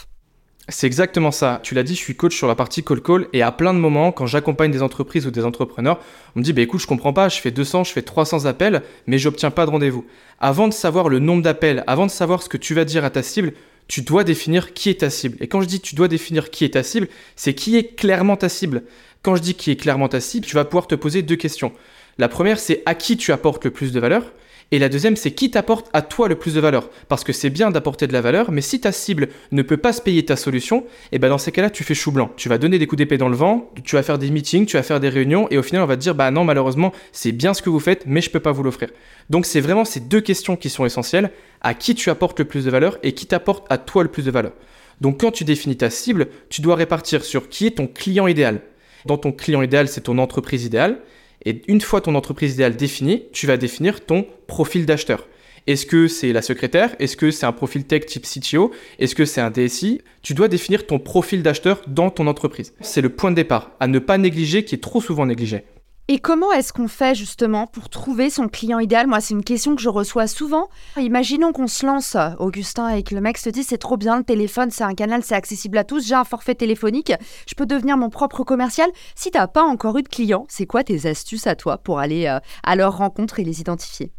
C'est 0.70 0.88
exactement 0.88 1.32
ça. 1.32 1.62
Tu 1.64 1.76
l'as 1.76 1.84
dit, 1.84 1.96
je 1.96 2.02
suis 2.02 2.18
coach 2.18 2.36
sur 2.36 2.46
la 2.48 2.56
partie 2.56 2.84
call 2.84 3.02
call 3.02 3.28
et 3.32 3.42
à 3.42 3.54
plein 3.54 3.74
de 3.74 3.80
moments, 3.80 4.12
quand 4.12 4.26
j'accompagne 4.26 4.70
des 4.70 4.84
entreprises 4.84 5.26
ou 5.26 5.32
des 5.32 5.46
entrepreneurs, 5.46 6.00
on 6.36 6.40
me 6.40 6.44
dit, 6.44 6.52
bah 6.52 6.62
écoute, 6.62 6.82
je 6.82 6.88
comprends 6.88 7.14
pas, 7.14 7.30
je 7.30 7.40
fais 7.40 7.52
200, 7.52 7.86
je 7.86 7.94
fais 7.94 8.02
300 8.02 8.46
appels, 8.46 8.84
mais 9.06 9.18
j'obtiens 9.18 9.50
pas 9.50 9.66
de 9.66 9.72
rendez-vous. 9.72 10.06
Avant 10.40 10.68
de 10.68 10.74
savoir 10.74 11.08
le 11.08 11.20
nombre 11.20 11.42
d'appels, 11.42 11.86
avant 11.88 12.06
de 12.06 12.12
savoir 12.12 12.44
ce 12.44 12.50
que 12.50 12.58
tu 12.58 12.74
vas 12.74 12.84
dire 12.84 13.06
à 13.06 13.10
ta 13.10 13.24
cible, 13.24 13.54
tu 13.88 14.02
dois 14.02 14.24
définir 14.24 14.74
qui 14.74 14.90
est 14.90 15.02
ta 15.02 15.10
cible. 15.10 15.38
Et 15.40 15.48
quand 15.48 15.62
je 15.62 15.68
dis 15.68 15.80
tu 15.80 15.96
dois 15.96 16.08
définir 16.08 16.50
qui 16.50 16.66
est 16.66 16.74
ta 16.74 16.84
cible, 16.84 17.08
c'est 17.36 17.54
qui 17.54 17.78
est 17.78 17.96
clairement 17.96 18.38
ta 18.38 18.50
cible. 18.50 18.84
Quand 19.22 19.36
je 19.36 19.42
dis 19.42 19.56
qui 19.56 19.72
est 19.72 19.76
clairement 19.76 20.10
ta 20.10 20.20
cible, 20.20 20.46
tu 20.46 20.56
vas 20.56 20.66
pouvoir 20.66 20.88
te 20.88 20.96
poser 20.96 21.22
deux 21.22 21.36
questions. 21.36 21.74
La 22.18 22.28
première, 22.28 22.60
c'est 22.60 22.84
à 22.86 22.96
qui 22.96 23.18
tu 23.18 23.32
apportes 23.32 23.66
le 23.66 23.72
plus 23.72 23.92
de 23.92 24.00
valeur. 24.00 24.32
Et 24.72 24.80
la 24.80 24.90
deuxième, 24.90 25.16
c'est 25.16 25.32
qui 25.32 25.50
t'apporte 25.50 25.88
à 25.94 26.02
toi 26.02 26.28
le 26.28 26.36
plus 26.36 26.56
de 26.56 26.60
valeur? 26.60 26.90
Parce 27.08 27.24
que 27.24 27.32
c'est 27.32 27.50
bien 27.50 27.72
d'apporter 27.72 28.06
de 28.06 28.12
la 28.12 28.20
valeur, 28.20 28.52
mais 28.52 28.60
si 28.60 28.82
ta 28.82 28.92
cible 28.92 29.30
ne 29.54 29.62
peut 29.62 29.78
pas 29.78 29.94
se 29.94 30.02
payer 30.02 30.26
ta 30.26 30.36
solution, 30.36 30.80
et 30.80 30.84
eh 31.14 31.20
ben 31.20 31.30
dans 31.30 31.38
ces 31.38 31.54
cas-là, 31.54 31.70
tu 31.70 31.86
fais 31.86 31.94
chou 31.94 32.12
blanc. 32.12 32.32
Tu 32.36 32.50
vas 32.50 32.58
donner 32.58 32.78
des 32.78 32.86
coups 32.86 32.98
d'épée 32.98 33.18
dans 33.18 33.30
le 33.30 33.38
vent, 33.38 33.72
tu 33.86 33.96
vas 33.96 34.04
faire 34.04 34.18
des 34.18 34.30
meetings, 34.30 34.66
tu 34.66 34.76
vas 34.76 34.84
faire 34.84 35.00
des 35.00 35.08
réunions, 35.08 35.48
et 35.52 35.58
au 35.58 35.64
final, 35.64 35.84
on 35.84 35.86
va 35.86 35.96
te 35.96 36.02
dire, 36.02 36.16
bah 36.16 36.32
non, 36.32 36.44
malheureusement, 36.44 36.92
c'est 37.14 37.32
bien 37.32 37.54
ce 37.54 37.62
que 37.62 37.70
vous 37.70 37.80
faites, 37.80 38.04
mais 38.06 38.20
je 38.20 38.30
peux 38.30 38.42
pas 38.42 38.52
vous 38.52 38.62
l'offrir. 38.62 38.90
Donc 39.30 39.46
c'est 39.46 39.62
vraiment 39.62 39.86
ces 39.86 40.02
deux 40.02 40.22
questions 40.22 40.58
qui 40.58 40.70
sont 40.70 40.86
essentielles. 40.86 41.32
À 41.62 41.74
qui 41.74 41.96
tu 41.96 42.10
apportes 42.10 42.38
le 42.38 42.46
plus 42.46 42.66
de 42.66 42.70
valeur 42.70 43.00
et 43.04 43.14
qui 43.14 43.26
t'apporte 43.26 43.66
à 43.72 43.78
toi 43.78 44.04
le 44.04 44.10
plus 44.10 44.26
de 44.26 44.32
valeur? 44.32 44.52
Donc 45.00 45.22
quand 45.22 45.32
tu 45.32 45.44
définis 45.44 45.78
ta 45.78 45.90
cible, 45.90 46.28
tu 46.50 46.62
dois 46.62 46.76
répartir 46.76 47.24
sur 47.24 47.50
qui 47.50 47.68
est 47.68 47.78
ton 47.78 47.88
client 47.88 48.28
idéal. 48.28 48.62
Dans 49.06 49.18
ton 49.18 49.32
client 49.32 49.62
idéal, 49.62 49.88
c'est 49.88 50.02
ton 50.02 50.18
entreprise 50.18 50.66
idéale. 50.66 51.00
Et 51.46 51.62
une 51.68 51.82
fois 51.82 52.02
ton 52.02 52.16
entreprise 52.16 52.54
idéale 52.54 52.76
définie, 52.76 53.24
tu 53.32 53.48
vas 53.48 53.58
définir 53.58 54.06
ton 54.06 54.26
profil 54.48 54.86
d'acheteur. 54.86 55.28
Est-ce 55.68 55.86
que 55.86 56.08
c'est 56.08 56.32
la 56.32 56.42
secrétaire? 56.42 56.96
Est-ce 57.00 57.18
que 57.18 57.30
c'est 57.30 57.46
un 57.46 57.52
profil 57.52 57.84
tech 57.84 58.06
type 58.06 58.26
CTO 58.26 58.72
Est-ce 59.00 59.16
que 59.16 59.26
c'est 59.26 59.42
un 59.42 59.52
DSI 59.52 60.02
Tu 60.22 60.34
dois 60.34 60.48
définir 60.48 60.88
ton 60.88 60.98
profil 60.98 61.44
d'acheteur 61.44 61.82
dans 61.88 62.10
ton 62.10 62.28
entreprise. 62.28 62.74
C'est 62.80 63.02
le 63.02 63.10
point 63.10 63.32
de 63.32 63.36
départ, 63.36 63.72
à 63.82 63.88
ne 63.88 64.00
pas 64.00 64.18
négliger 64.18 64.64
qui 64.64 64.76
est 64.76 64.82
trop 64.82 65.02
souvent 65.02 65.26
négligé. 65.26 65.64
Et 66.10 66.20
comment 66.20 66.54
est-ce 66.54 66.72
qu'on 66.72 66.88
fait 66.88 67.16
justement 67.16 67.68
pour 67.68 67.90
trouver 67.90 68.30
son 68.30 68.48
client 68.48 68.80
idéal? 68.80 69.08
Moi, 69.08 69.20
c'est 69.20 69.34
une 69.34 69.44
question 69.44 69.76
que 69.76 69.82
je 69.82 69.90
reçois 69.90 70.26
souvent. 70.28 70.70
Imaginons 70.96 71.52
qu'on 71.52 71.68
se 71.68 71.86
lance, 71.86 72.16
Augustin, 72.40 72.88
et 72.88 73.04
que 73.04 73.14
le 73.14 73.20
mec 73.20 73.38
se 73.38 73.50
dit 73.50 73.62
c'est 73.62 73.78
trop 73.78 73.98
bien, 73.98 74.16
le 74.16 74.24
téléphone, 74.24 74.72
c'est 74.72 74.86
un 74.86 74.94
canal, 74.94 75.22
c'est 75.22 75.36
accessible 75.36 75.78
à 75.78 75.84
tous, 75.84 76.08
j'ai 76.08 76.16
un 76.16 76.24
forfait 76.24 76.56
téléphonique, 76.56 77.12
je 77.46 77.56
peux 77.56 77.66
devenir 77.66 77.98
mon 77.98 78.10
propre 78.10 78.46
commercial. 78.46 78.90
Si 79.16 79.32
tu 79.32 79.38
n'as 79.38 79.48
pas 79.48 79.64
encore 79.64 79.98
eu 79.98 80.04
de 80.04 80.08
clients, 80.08 80.46
c'est 80.48 80.66
quoi 80.66 80.86
tes 80.86 81.10
astuces 81.10 81.46
à 81.46 81.56
toi 81.56 81.78
pour 81.78 82.00
aller 82.00 82.28
euh, 82.28 82.40
à 82.64 82.78
leur 82.78 82.96
rencontre 82.96 83.42
et 83.42 83.44
les 83.44 83.60
identifier? 83.60 84.14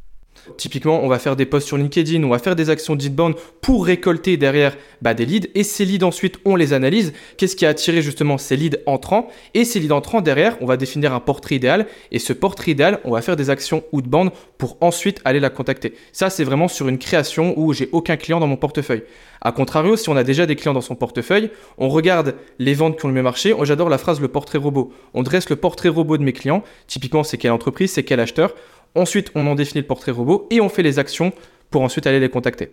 Typiquement, 0.57 1.03
on 1.03 1.09
va 1.09 1.19
faire 1.19 1.37
des 1.37 1.47
posts 1.47 1.67
sur 1.67 1.77
LinkedIn, 1.77 2.23
on 2.23 2.29
va 2.29 2.39
faire 2.39 2.57
des 2.57 2.71
actions 2.71 2.97
d'inbound 2.97 3.35
pour 3.61 3.87
récolter 3.87 4.37
derrière 4.37 4.77
bah, 5.03 5.15
des 5.15 5.27
leads. 5.27 5.49
Et 5.55 5.63
ces 5.63 5.85
leads, 5.85 6.05
ensuite, 6.05 6.39
on 6.45 6.57
les 6.57 6.73
analyse. 6.73 7.13
Qu'est-ce 7.37 7.57
qui 7.57 7.67
a 7.67 7.71
attiré 7.71 8.03
justement 8.03 8.39
ces 8.39 8.57
leads 8.57 8.79
entrants? 8.87 9.29
Et 9.55 9.65
ces 9.65 9.81
leads 9.81 9.95
entrants, 9.95 10.21
derrière, 10.21 10.57
on 10.61 10.67
va 10.67 10.77
définir 10.77 11.13
un 11.13 11.21
portrait 11.21 11.57
idéal. 11.57 11.87
Et 12.13 12.19
ce 12.19 12.33
portrait 12.33 12.73
idéal, 12.73 13.01
on 13.05 13.13
va 13.13 13.23
faire 13.23 13.37
des 13.37 13.51
actions 13.51 13.85
outbound 13.93 14.31
pour 14.57 14.77
ensuite 14.81 15.21
aller 15.25 15.41
la 15.41 15.51
contacter. 15.51 15.95
Ça, 16.13 16.31
c'est 16.31 16.45
vraiment 16.45 16.69
sur 16.69 16.89
une 16.89 16.99
création 16.99 17.55
où 17.59 17.73
j'ai 17.73 17.89
aucun 17.93 18.17
client 18.17 18.41
dans 18.41 18.47
mon 18.47 18.57
portefeuille. 18.57 19.03
A 19.41 19.53
contrario, 19.53 19.97
si 19.97 20.09
on 20.09 20.17
a 20.17 20.25
déjà 20.25 20.47
des 20.47 20.57
clients 20.57 20.75
dans 20.75 20.81
son 20.81 20.97
portefeuille, 20.97 21.51
on 21.79 21.89
regarde 21.89 22.35
les 22.59 22.75
ventes 22.75 22.99
qui 22.99 23.05
ont 23.05 23.09
le 23.09 23.15
même 23.15 23.25
marché. 23.25 23.55
J'adore 23.63 23.89
la 23.89 23.99
phrase 23.99 24.21
le 24.21 24.29
portrait 24.29 24.59
robot. 24.59 24.93
On 25.15 25.23
dresse 25.23 25.49
le 25.49 25.57
portrait 25.57 25.89
robot 25.89 26.19
de 26.19 26.25
mes 26.25 26.33
clients. 26.33 26.65
Typiquement, 26.87 27.23
c'est 27.23 27.39
quelle 27.39 27.53
entreprise, 27.53 27.93
c'est 27.93 28.03
quel 28.03 28.21
acheteur? 28.21 28.55
Ensuite, 28.95 29.31
on 29.35 29.47
en 29.47 29.55
définit 29.55 29.83
le 29.83 29.87
portrait 29.87 30.13
robot 30.13 30.47
et 30.51 30.61
on 30.61 30.69
fait 30.69 30.83
les 30.83 30.99
actions 30.99 31.33
pour 31.71 31.83
ensuite 31.83 32.07
aller 32.07 32.21
les 32.21 32.31
contacter. 32.31 32.73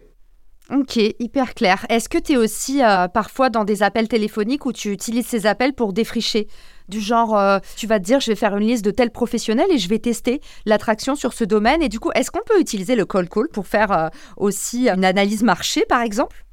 Ok, 0.73 0.95
hyper 0.95 1.53
clair. 1.53 1.85
Est-ce 1.89 2.09
que 2.09 2.17
tu 2.17 2.33
es 2.33 2.37
aussi 2.37 2.83
euh, 2.83 3.07
parfois 3.07 3.51
dans 3.51 3.65
des 3.65 3.83
appels 3.83 4.07
téléphoniques 4.07 4.65
où 4.65 4.73
tu 4.73 4.91
utilises 4.91 5.27
ces 5.27 5.45
appels 5.45 5.73
pour 5.73 5.93
défricher? 5.93 6.47
Du 6.89 6.99
genre, 6.99 7.37
euh, 7.37 7.59
tu 7.75 7.85
vas 7.85 7.99
te 7.99 8.05
dire, 8.05 8.19
je 8.19 8.31
vais 8.31 8.35
faire 8.35 8.57
une 8.57 8.65
liste 8.65 8.83
de 8.83 8.89
tels 8.89 9.11
professionnels 9.11 9.69
et 9.69 9.77
je 9.77 9.87
vais 9.87 9.99
tester 9.99 10.41
l'attraction 10.65 11.15
sur 11.15 11.33
ce 11.33 11.43
domaine. 11.43 11.83
Et 11.83 11.89
du 11.89 11.99
coup, 11.99 12.09
est-ce 12.15 12.31
qu'on 12.31 12.43
peut 12.43 12.59
utiliser 12.59 12.95
le 12.95 13.05
call 13.05 13.29
call 13.29 13.47
pour 13.47 13.67
faire 13.67 13.91
euh, 13.91 14.07
aussi 14.37 14.89
une 14.89 15.05
analyse 15.05 15.43
marché, 15.43 15.85
par 15.87 16.01
exemple? 16.01 16.45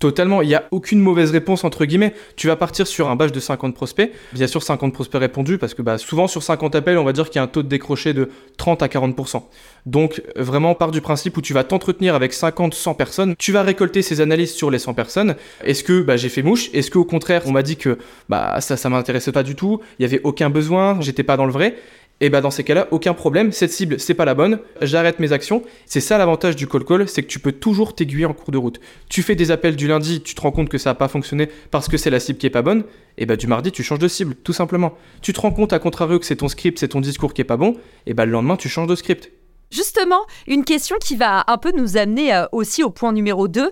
Totalement, 0.00 0.42
il 0.42 0.48
n'y 0.48 0.54
a 0.54 0.64
aucune 0.70 1.00
mauvaise 1.00 1.30
réponse 1.30 1.64
entre 1.64 1.84
guillemets. 1.84 2.14
Tu 2.36 2.48
vas 2.48 2.56
partir 2.56 2.86
sur 2.86 3.08
un 3.08 3.16
batch 3.16 3.32
de 3.32 3.40
50 3.40 3.74
prospects, 3.74 4.12
bien 4.32 4.46
sûr 4.46 4.62
50 4.62 4.92
prospects 4.92 5.20
répondus, 5.20 5.56
parce 5.56 5.72
que 5.72 5.82
bah, 5.82 5.98
souvent 5.98 6.26
sur 6.26 6.42
50 6.42 6.74
appels, 6.74 6.98
on 6.98 7.04
va 7.04 7.12
dire 7.12 7.30
qu'il 7.30 7.36
y 7.36 7.38
a 7.38 7.42
un 7.42 7.46
taux 7.46 7.62
de 7.62 7.68
décroché 7.68 8.12
de 8.12 8.28
30 8.56 8.82
à 8.82 8.88
40%. 8.88 9.42
Donc 9.86 10.22
vraiment, 10.36 10.74
part 10.74 10.90
du 10.90 11.00
principe 11.00 11.36
où 11.36 11.40
tu 11.42 11.54
vas 11.54 11.64
t'entretenir 11.64 12.14
avec 12.14 12.32
50, 12.32 12.74
100 12.74 12.94
personnes, 12.94 13.34
tu 13.38 13.52
vas 13.52 13.62
récolter 13.62 14.02
ces 14.02 14.20
analyses 14.20 14.52
sur 14.52 14.70
les 14.70 14.78
100 14.78 14.94
personnes. 14.94 15.36
Est-ce 15.64 15.84
que 15.84 16.02
bah, 16.02 16.16
j'ai 16.16 16.28
fait 16.28 16.42
mouche? 16.42 16.70
Est-ce 16.74 16.90
qu'au 16.90 17.04
contraire, 17.04 17.42
on 17.46 17.52
m'a 17.52 17.62
dit 17.62 17.76
que 17.76 17.98
bah, 18.28 18.60
ça, 18.60 18.76
ça 18.76 18.88
m'intéressait 18.88 19.32
pas 19.32 19.42
du 19.42 19.54
tout, 19.54 19.80
il 19.98 20.02
n'y 20.02 20.12
avait 20.12 20.20
aucun 20.24 20.50
besoin, 20.50 21.00
j'étais 21.00 21.22
pas 21.22 21.36
dans 21.36 21.46
le 21.46 21.52
vrai 21.52 21.76
et 22.24 22.30
bah 22.30 22.40
dans 22.40 22.50
ces 22.50 22.64
cas-là, 22.64 22.88
aucun 22.90 23.12
problème, 23.12 23.52
cette 23.52 23.70
cible, 23.70 24.00
c'est 24.00 24.14
pas 24.14 24.24
la 24.24 24.32
bonne, 24.32 24.58
j'arrête 24.80 25.20
mes 25.20 25.32
actions. 25.32 25.62
C'est 25.84 26.00
ça 26.00 26.16
l'avantage 26.16 26.56
du 26.56 26.66
call 26.66 26.82
call, 26.82 27.06
c'est 27.06 27.22
que 27.22 27.28
tu 27.28 27.38
peux 27.38 27.52
toujours 27.52 27.94
t'aiguiller 27.94 28.24
en 28.24 28.32
cours 28.32 28.50
de 28.50 28.56
route. 28.56 28.80
Tu 29.10 29.22
fais 29.22 29.34
des 29.34 29.50
appels 29.50 29.76
du 29.76 29.88
lundi, 29.88 30.22
tu 30.22 30.34
te 30.34 30.40
rends 30.40 30.50
compte 30.50 30.70
que 30.70 30.78
ça 30.78 30.88
n'a 30.88 30.94
pas 30.94 31.08
fonctionné 31.08 31.50
parce 31.70 31.86
que 31.86 31.98
c'est 31.98 32.08
la 32.08 32.20
cible 32.20 32.38
qui 32.38 32.46
est 32.46 32.50
pas 32.50 32.62
bonne, 32.62 32.84
et 33.18 33.26
bah 33.26 33.36
du 33.36 33.46
mardi, 33.46 33.72
tu 33.72 33.82
changes 33.82 33.98
de 33.98 34.08
cible, 34.08 34.36
tout 34.36 34.54
simplement. 34.54 34.94
Tu 35.20 35.34
te 35.34 35.40
rends 35.42 35.50
compte 35.50 35.74
à 35.74 35.78
contrario 35.78 36.18
que 36.18 36.24
c'est 36.24 36.36
ton 36.36 36.48
script, 36.48 36.78
c'est 36.78 36.88
ton 36.88 37.02
discours 37.02 37.34
qui 37.34 37.42
est 37.42 37.44
pas 37.44 37.58
bon, 37.58 37.76
et 38.06 38.14
bah 38.14 38.24
le 38.24 38.32
lendemain, 38.32 38.56
tu 38.56 38.70
changes 38.70 38.88
de 38.88 38.96
script. 38.96 39.30
Justement, 39.70 40.22
une 40.46 40.64
question 40.64 40.96
qui 40.98 41.16
va 41.16 41.44
un 41.46 41.58
peu 41.58 41.72
nous 41.76 41.98
amener 41.98 42.34
euh, 42.34 42.46
aussi 42.52 42.82
au 42.82 42.88
point 42.88 43.12
numéro 43.12 43.48
2. 43.48 43.70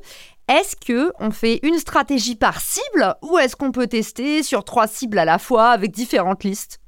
Est-ce 0.51 0.77
que 0.77 1.11
on 1.21 1.31
fait 1.31 1.59
une 1.63 1.79
stratégie 1.79 2.37
par 2.37 2.61
cible 2.61 3.15
ou 3.23 3.39
est-ce 3.39 3.57
qu'on 3.57 3.73
peut 3.73 3.87
tester 3.87 4.43
sur 4.43 4.63
trois 4.63 4.89
cibles 4.89 5.19
à 5.19 5.25
la 5.25 5.39
fois 5.39 5.71
avec 5.71 5.93
différentes 5.93 6.45
listes? 6.45 6.81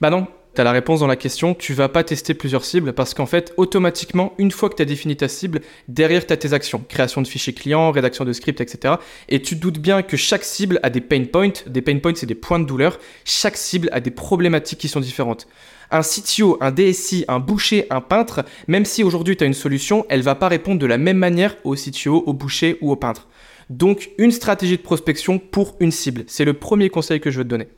Bah 0.00 0.10
non, 0.10 0.28
tu 0.54 0.60
as 0.60 0.64
la 0.64 0.72
réponse 0.72 1.00
dans 1.00 1.06
la 1.06 1.16
question, 1.16 1.54
tu 1.54 1.72
vas 1.74 1.88
pas 1.88 2.04
tester 2.04 2.34
plusieurs 2.34 2.64
cibles 2.64 2.92
parce 2.92 3.14
qu'en 3.14 3.26
fait, 3.26 3.52
automatiquement, 3.56 4.34
une 4.38 4.50
fois 4.50 4.68
que 4.68 4.74
tu 4.74 4.82
as 4.82 4.86
défini 4.86 5.16
ta 5.16 5.28
cible, 5.28 5.60
derrière 5.88 6.26
tu 6.26 6.32
as 6.32 6.36
tes 6.36 6.52
actions, 6.52 6.84
création 6.88 7.22
de 7.22 7.28
fichiers 7.28 7.52
clients, 7.52 7.90
rédaction 7.90 8.24
de 8.24 8.32
scripts, 8.32 8.60
etc. 8.60 8.94
Et 9.28 9.40
tu 9.42 9.56
te 9.56 9.60
doutes 9.60 9.78
bien 9.78 10.02
que 10.02 10.16
chaque 10.16 10.44
cible 10.44 10.80
a 10.82 10.90
des 10.90 11.00
pain 11.00 11.24
points. 11.24 11.52
Des 11.66 11.82
pain 11.82 11.98
points, 11.98 12.14
c'est 12.14 12.26
des 12.26 12.34
points 12.34 12.58
de 12.58 12.64
douleur. 12.64 12.98
Chaque 13.24 13.56
cible 13.56 13.88
a 13.92 14.00
des 14.00 14.10
problématiques 14.10 14.78
qui 14.78 14.88
sont 14.88 15.00
différentes. 15.00 15.46
Un 15.90 16.02
CTO, 16.02 16.58
un 16.60 16.70
DSI, 16.70 17.24
un 17.28 17.38
boucher, 17.38 17.86
un 17.90 18.00
peintre, 18.00 18.44
même 18.66 18.84
si 18.84 19.02
aujourd'hui 19.02 19.36
tu 19.36 19.44
as 19.44 19.46
une 19.46 19.54
solution, 19.54 20.04
elle 20.08 20.22
va 20.22 20.34
pas 20.34 20.48
répondre 20.48 20.78
de 20.80 20.86
la 20.86 20.98
même 20.98 21.16
manière 21.16 21.56
au 21.64 21.74
CTO, 21.74 22.24
au 22.26 22.32
boucher 22.32 22.76
ou 22.80 22.90
au 22.90 22.96
peintre. 22.96 23.28
Donc, 23.70 24.10
une 24.18 24.32
stratégie 24.32 24.76
de 24.76 24.82
prospection 24.82 25.38
pour 25.38 25.76
une 25.80 25.92
cible. 25.92 26.24
C'est 26.26 26.44
le 26.44 26.54
premier 26.54 26.88
conseil 26.88 27.20
que 27.20 27.30
je 27.30 27.38
veux 27.38 27.44
te 27.44 27.48
donner. 27.48 27.68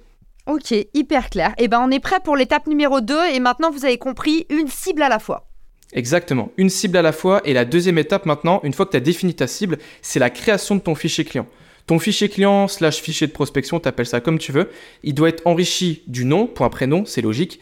Ok, 0.50 0.74
hyper 0.94 1.30
clair. 1.30 1.50
Et 1.58 1.64
eh 1.64 1.68
ben 1.68 1.80
on 1.80 1.92
est 1.92 2.00
prêt 2.00 2.18
pour 2.24 2.36
l'étape 2.36 2.66
numéro 2.66 3.00
2 3.00 3.14
et 3.32 3.38
maintenant 3.38 3.70
vous 3.70 3.84
avez 3.84 3.98
compris 3.98 4.46
une 4.50 4.66
cible 4.66 5.00
à 5.00 5.08
la 5.08 5.20
fois. 5.20 5.46
Exactement, 5.92 6.50
une 6.56 6.70
cible 6.70 6.96
à 6.96 7.02
la 7.02 7.12
fois 7.12 7.40
et 7.44 7.52
la 7.52 7.64
deuxième 7.64 7.98
étape 7.98 8.26
maintenant, 8.26 8.58
une 8.64 8.72
fois 8.72 8.84
que 8.84 8.90
tu 8.90 8.96
as 8.96 9.00
défini 9.00 9.32
ta 9.32 9.46
cible, 9.46 9.78
c'est 10.02 10.18
la 10.18 10.28
création 10.28 10.74
de 10.74 10.80
ton 10.80 10.96
fichier 10.96 11.24
client. 11.24 11.46
Ton 11.86 12.00
fichier 12.00 12.28
client 12.28 12.66
slash 12.66 13.00
fichier 13.00 13.28
de 13.28 13.32
prospection, 13.32 13.78
t'appelles 13.78 14.06
ça 14.06 14.20
comme 14.20 14.40
tu 14.40 14.50
veux, 14.50 14.70
il 15.04 15.14
doit 15.14 15.28
être 15.28 15.46
enrichi 15.46 16.02
du 16.08 16.24
nom, 16.24 16.48
point 16.48 16.68
prénom, 16.68 17.04
c'est 17.04 17.22
logique, 17.22 17.60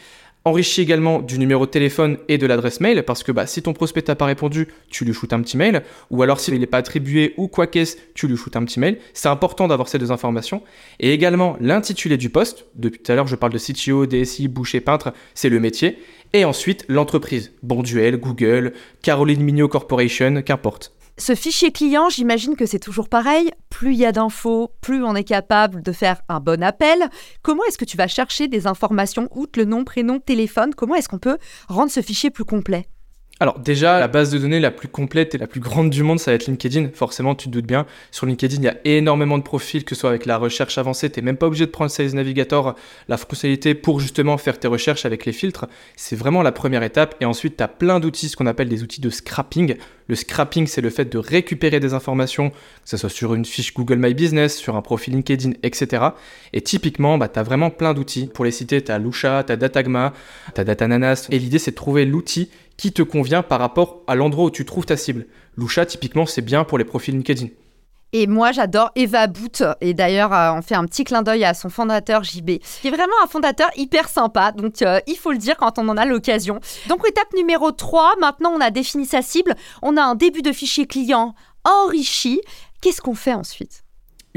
enrichi 0.49 0.81
également 0.81 1.21
du 1.21 1.39
numéro 1.39 1.67
de 1.67 1.71
téléphone 1.71 2.19
et 2.29 2.39
de 2.39 2.47
l'adresse 2.47 2.81
mail, 2.81 3.03
parce 3.05 3.23
que 3.23 3.33
bah, 3.33 3.47
si 3.47 3.63
ton 3.63 3.73
prospect 3.73 4.03
t'a 4.03 4.17
pas 4.17 4.27
répondu, 4.27 4.69
tu 4.91 5.05
lui 5.05 5.13
shootes 5.13 5.33
un 5.33 5.41
petit 5.41 5.57
mail, 5.57 5.83
ou 6.11 6.23
alors 6.23 6.41
s'il 6.41 6.59
n'est 6.59 6.67
pas 6.67 6.79
attribué 6.79 7.35
ou 7.37 7.49
quoi 7.49 7.67
qu'est-ce, 7.67 7.97
tu 8.15 8.27
lui 8.27 8.37
shootes 8.37 8.57
un 8.57 8.65
petit 8.65 8.81
mail. 8.81 8.99
C'est 9.15 9.29
important 9.29 9.69
d'avoir 9.69 9.89
ces 9.89 9.99
deux 9.99 10.13
informations. 10.13 10.63
Et 11.01 11.13
également 11.13 11.57
l'intitulé 11.61 12.17
du 12.17 12.31
poste. 12.31 12.67
Depuis 12.75 13.01
tout 13.01 13.13
à 13.13 13.15
l'heure, 13.15 13.27
je 13.27 13.37
parle 13.37 13.53
de 13.53 13.59
CTO, 13.59 14.07
DSI, 14.07 14.49
boucher, 14.49 14.81
peintre, 14.81 15.13
c'est 15.35 15.49
le 15.49 15.61
métier. 15.61 15.99
Et 16.33 16.45
ensuite, 16.45 16.85
l'entreprise. 16.89 17.53
Bonduel, 17.63 18.19
Google, 18.19 18.73
Caroline 19.03 19.43
Mignot 19.43 19.69
Corporation, 19.69 20.43
qu'importe. 20.43 20.93
Ce 21.17 21.35
fichier 21.35 21.73
client, 21.73 22.09
j'imagine 22.11 22.55
que 22.55 22.65
c'est 22.65 22.79
toujours 22.79 23.09
pareil. 23.09 23.51
Plus 23.79 23.93
il 23.93 23.99
y 24.01 24.07
a 24.07 24.11
d'infos, 24.11 24.73
plus 24.81 25.05
on 25.05 25.15
est 25.15 25.23
capable 25.23 25.83
de 25.83 25.93
faire 25.93 26.21
un 26.29 26.41
bon 26.41 26.65
appel. 26.65 26.99
Comment 27.43 27.63
est-ce 27.69 27.79
que 27.79 27.85
tu 27.85 27.97
vas 27.97 28.09
chercher 28.09 28.49
des 28.49 28.67
informations, 28.67 29.29
outre 29.31 29.57
le 29.57 29.67
nom, 29.67 29.85
prénom, 29.85 30.19
téléphone? 30.19 30.75
Comment 30.75 30.97
est-ce 30.97 31.09
qu'on 31.09 31.21
peut 31.21 31.39
rendre 31.69 31.89
ce 31.89 32.03
fichier 32.03 32.31
plus 32.31 32.45
complet? 32.45 32.89
Alors 33.41 33.61
déjà, 33.61 34.01
la 34.01 34.09
base 34.09 34.33
de 34.33 34.39
données 34.39 34.59
la 34.59 34.73
plus 34.73 34.89
complète 34.89 35.35
et 35.37 35.39
la 35.39 35.47
plus 35.47 35.61
grande 35.61 35.91
du 35.91 36.03
monde, 36.03 36.19
ça 36.19 36.33
va 36.33 36.35
être 36.35 36.47
LinkedIn. 36.47 36.89
Forcément, 36.93 37.37
tu 37.37 37.47
te 37.47 37.53
doutes 37.53 37.67
bien. 37.67 37.87
Sur 38.11 38.27
LinkedIn, 38.27 38.57
il 38.57 38.65
y 38.65 38.69
a 38.69 38.77
énormément 38.85 39.39
de 39.39 39.45
profils, 39.45 39.85
que 39.85 39.95
ce 39.95 40.01
soit 40.01 40.11
avec 40.11 40.27
la 40.27 40.39
recherche 40.39 40.77
avancée. 40.77 41.09
Tu 41.09 41.21
n'es 41.21 41.25
même 41.25 41.37
pas 41.37 41.47
obligé 41.47 41.65
de 41.65 41.71
prendre 41.71 41.91
Sales 41.91 42.15
Navigator, 42.15 42.75
la 43.07 43.17
fonctionnalité 43.17 43.75
pour 43.75 44.01
justement 44.01 44.39
faire 44.39 44.59
tes 44.59 44.67
recherches 44.67 45.07
avec 45.07 45.25
les 45.25 45.33
filtres. 45.33 45.67
C'est 45.95 46.17
vraiment 46.17 46.43
la 46.43 46.51
première 46.51 46.83
étape. 46.83 47.15
Et 47.21 47.25
ensuite, 47.27 47.57
tu 47.57 47.65
plein 47.79 48.01
d'outils, 48.01 48.29
ce 48.29 48.37
qu'on 48.37 48.47
appelle 48.47 48.69
des 48.69 48.83
outils 48.83 49.01
de 49.01 49.11
scrapping. 49.11 49.77
Le 50.09 50.15
scrapping, 50.17 50.67
c'est 50.67 50.81
le 50.81 50.91
fait 50.91 51.05
de 51.05 51.19
récupérer 51.19 51.79
des 51.79 51.95
informations, 51.95 52.51
que 52.51 52.57
ce 52.87 52.97
soit 52.97 53.11
sur 53.11 53.35
une 53.35 53.45
fiche 53.45 53.73
Google 53.75 53.99
My 53.99 54.15
Business, 54.15 54.57
sur 54.57 54.75
un 54.75 54.83
profil 54.83 55.15
LinkedIn, 55.15 55.53
etc. 55.63 56.03
Et 56.55 56.63
typiquement, 56.63 57.19
bah, 57.19 57.29
tu 57.29 57.39
vraiment 57.41 57.71
plein 57.71 57.95
d'outils. 57.95 58.27
Pour 58.27 58.45
les 58.45 58.51
citer, 58.51 58.83
tu 58.83 58.91
as 58.91 58.99
Lusha, 58.99 59.45
tu 59.45 59.53
as 59.53 59.57
Datagma, 59.57 60.13
tu 60.55 60.61
as 60.61 60.65
Datananas. 60.65 61.29
Et 61.31 61.39
l'idée, 61.39 61.59
c'est 61.59 61.71
de 61.71 61.77
trouver 61.77 62.05
l'outil 62.05 62.49
qui 62.79 62.93
te 62.93 63.03
convient 63.03 63.43
par 63.43 63.61
rapport 63.61 64.03
à 64.07 64.15
l'endroit 64.15 64.47
où 64.47 64.51
tu 64.51 64.65
trouves 64.65 64.87
ta 64.87 64.97
cible. 64.97 65.27
Lusha, 65.59 65.85
typiquement, 65.85 66.25
c'est 66.25 66.41
bien 66.41 66.65
pour 66.65 66.79
les 66.79 66.85
profils 66.85 67.13
LinkedIn. 67.15 67.49
Et 68.15 68.27
moi, 68.27 68.53
j'adore 68.53 68.91
Eva 68.95 69.27
Boot. 69.27 69.63
Et 69.83 69.93
d'ailleurs, 69.93 70.33
euh, 70.33 70.53
on 70.53 70.63
fait 70.63 70.75
un 70.75 70.87
petit 70.87 71.05
clin 71.05 71.23
d'œil 71.23 71.45
à 71.45 71.53
son 71.53 71.69
fondateur 71.69 72.25
JB, 72.25 72.59
qui 72.81 72.89
est 72.89 72.91
vraiment 72.91 73.13
un 73.23 73.27
fondateur 73.27 73.69
hyper 73.77 74.09
sympa. 74.09 74.53
Donc, 74.53 74.81
euh, 74.81 75.01
il 75.07 75.17
faut 75.17 75.33
le 75.33 75.39
dire 75.39 75.59
quand 75.59 75.79
on 75.79 75.89
en 75.89 75.97
a 75.99 76.07
l'occasion. 76.07 76.61
Donc, 76.89 77.07
étape 77.07 77.35
numéro 77.35 77.71
3, 77.71 78.15
maintenant 78.19 78.53
on 78.57 78.61
a 78.61 78.71
défini 78.71 79.05
sa 79.05 79.21
cible. 79.21 79.55
On 79.83 79.99
a 79.99 80.03
un 80.03 80.15
début 80.15 80.41
de 80.41 80.53
fichier 80.53 80.87
client 80.87 81.35
enrichi. 81.65 82.41
Qu'est-ce 82.81 83.03
qu'on 83.03 83.15
fait 83.15 83.35
ensuite? 83.35 83.83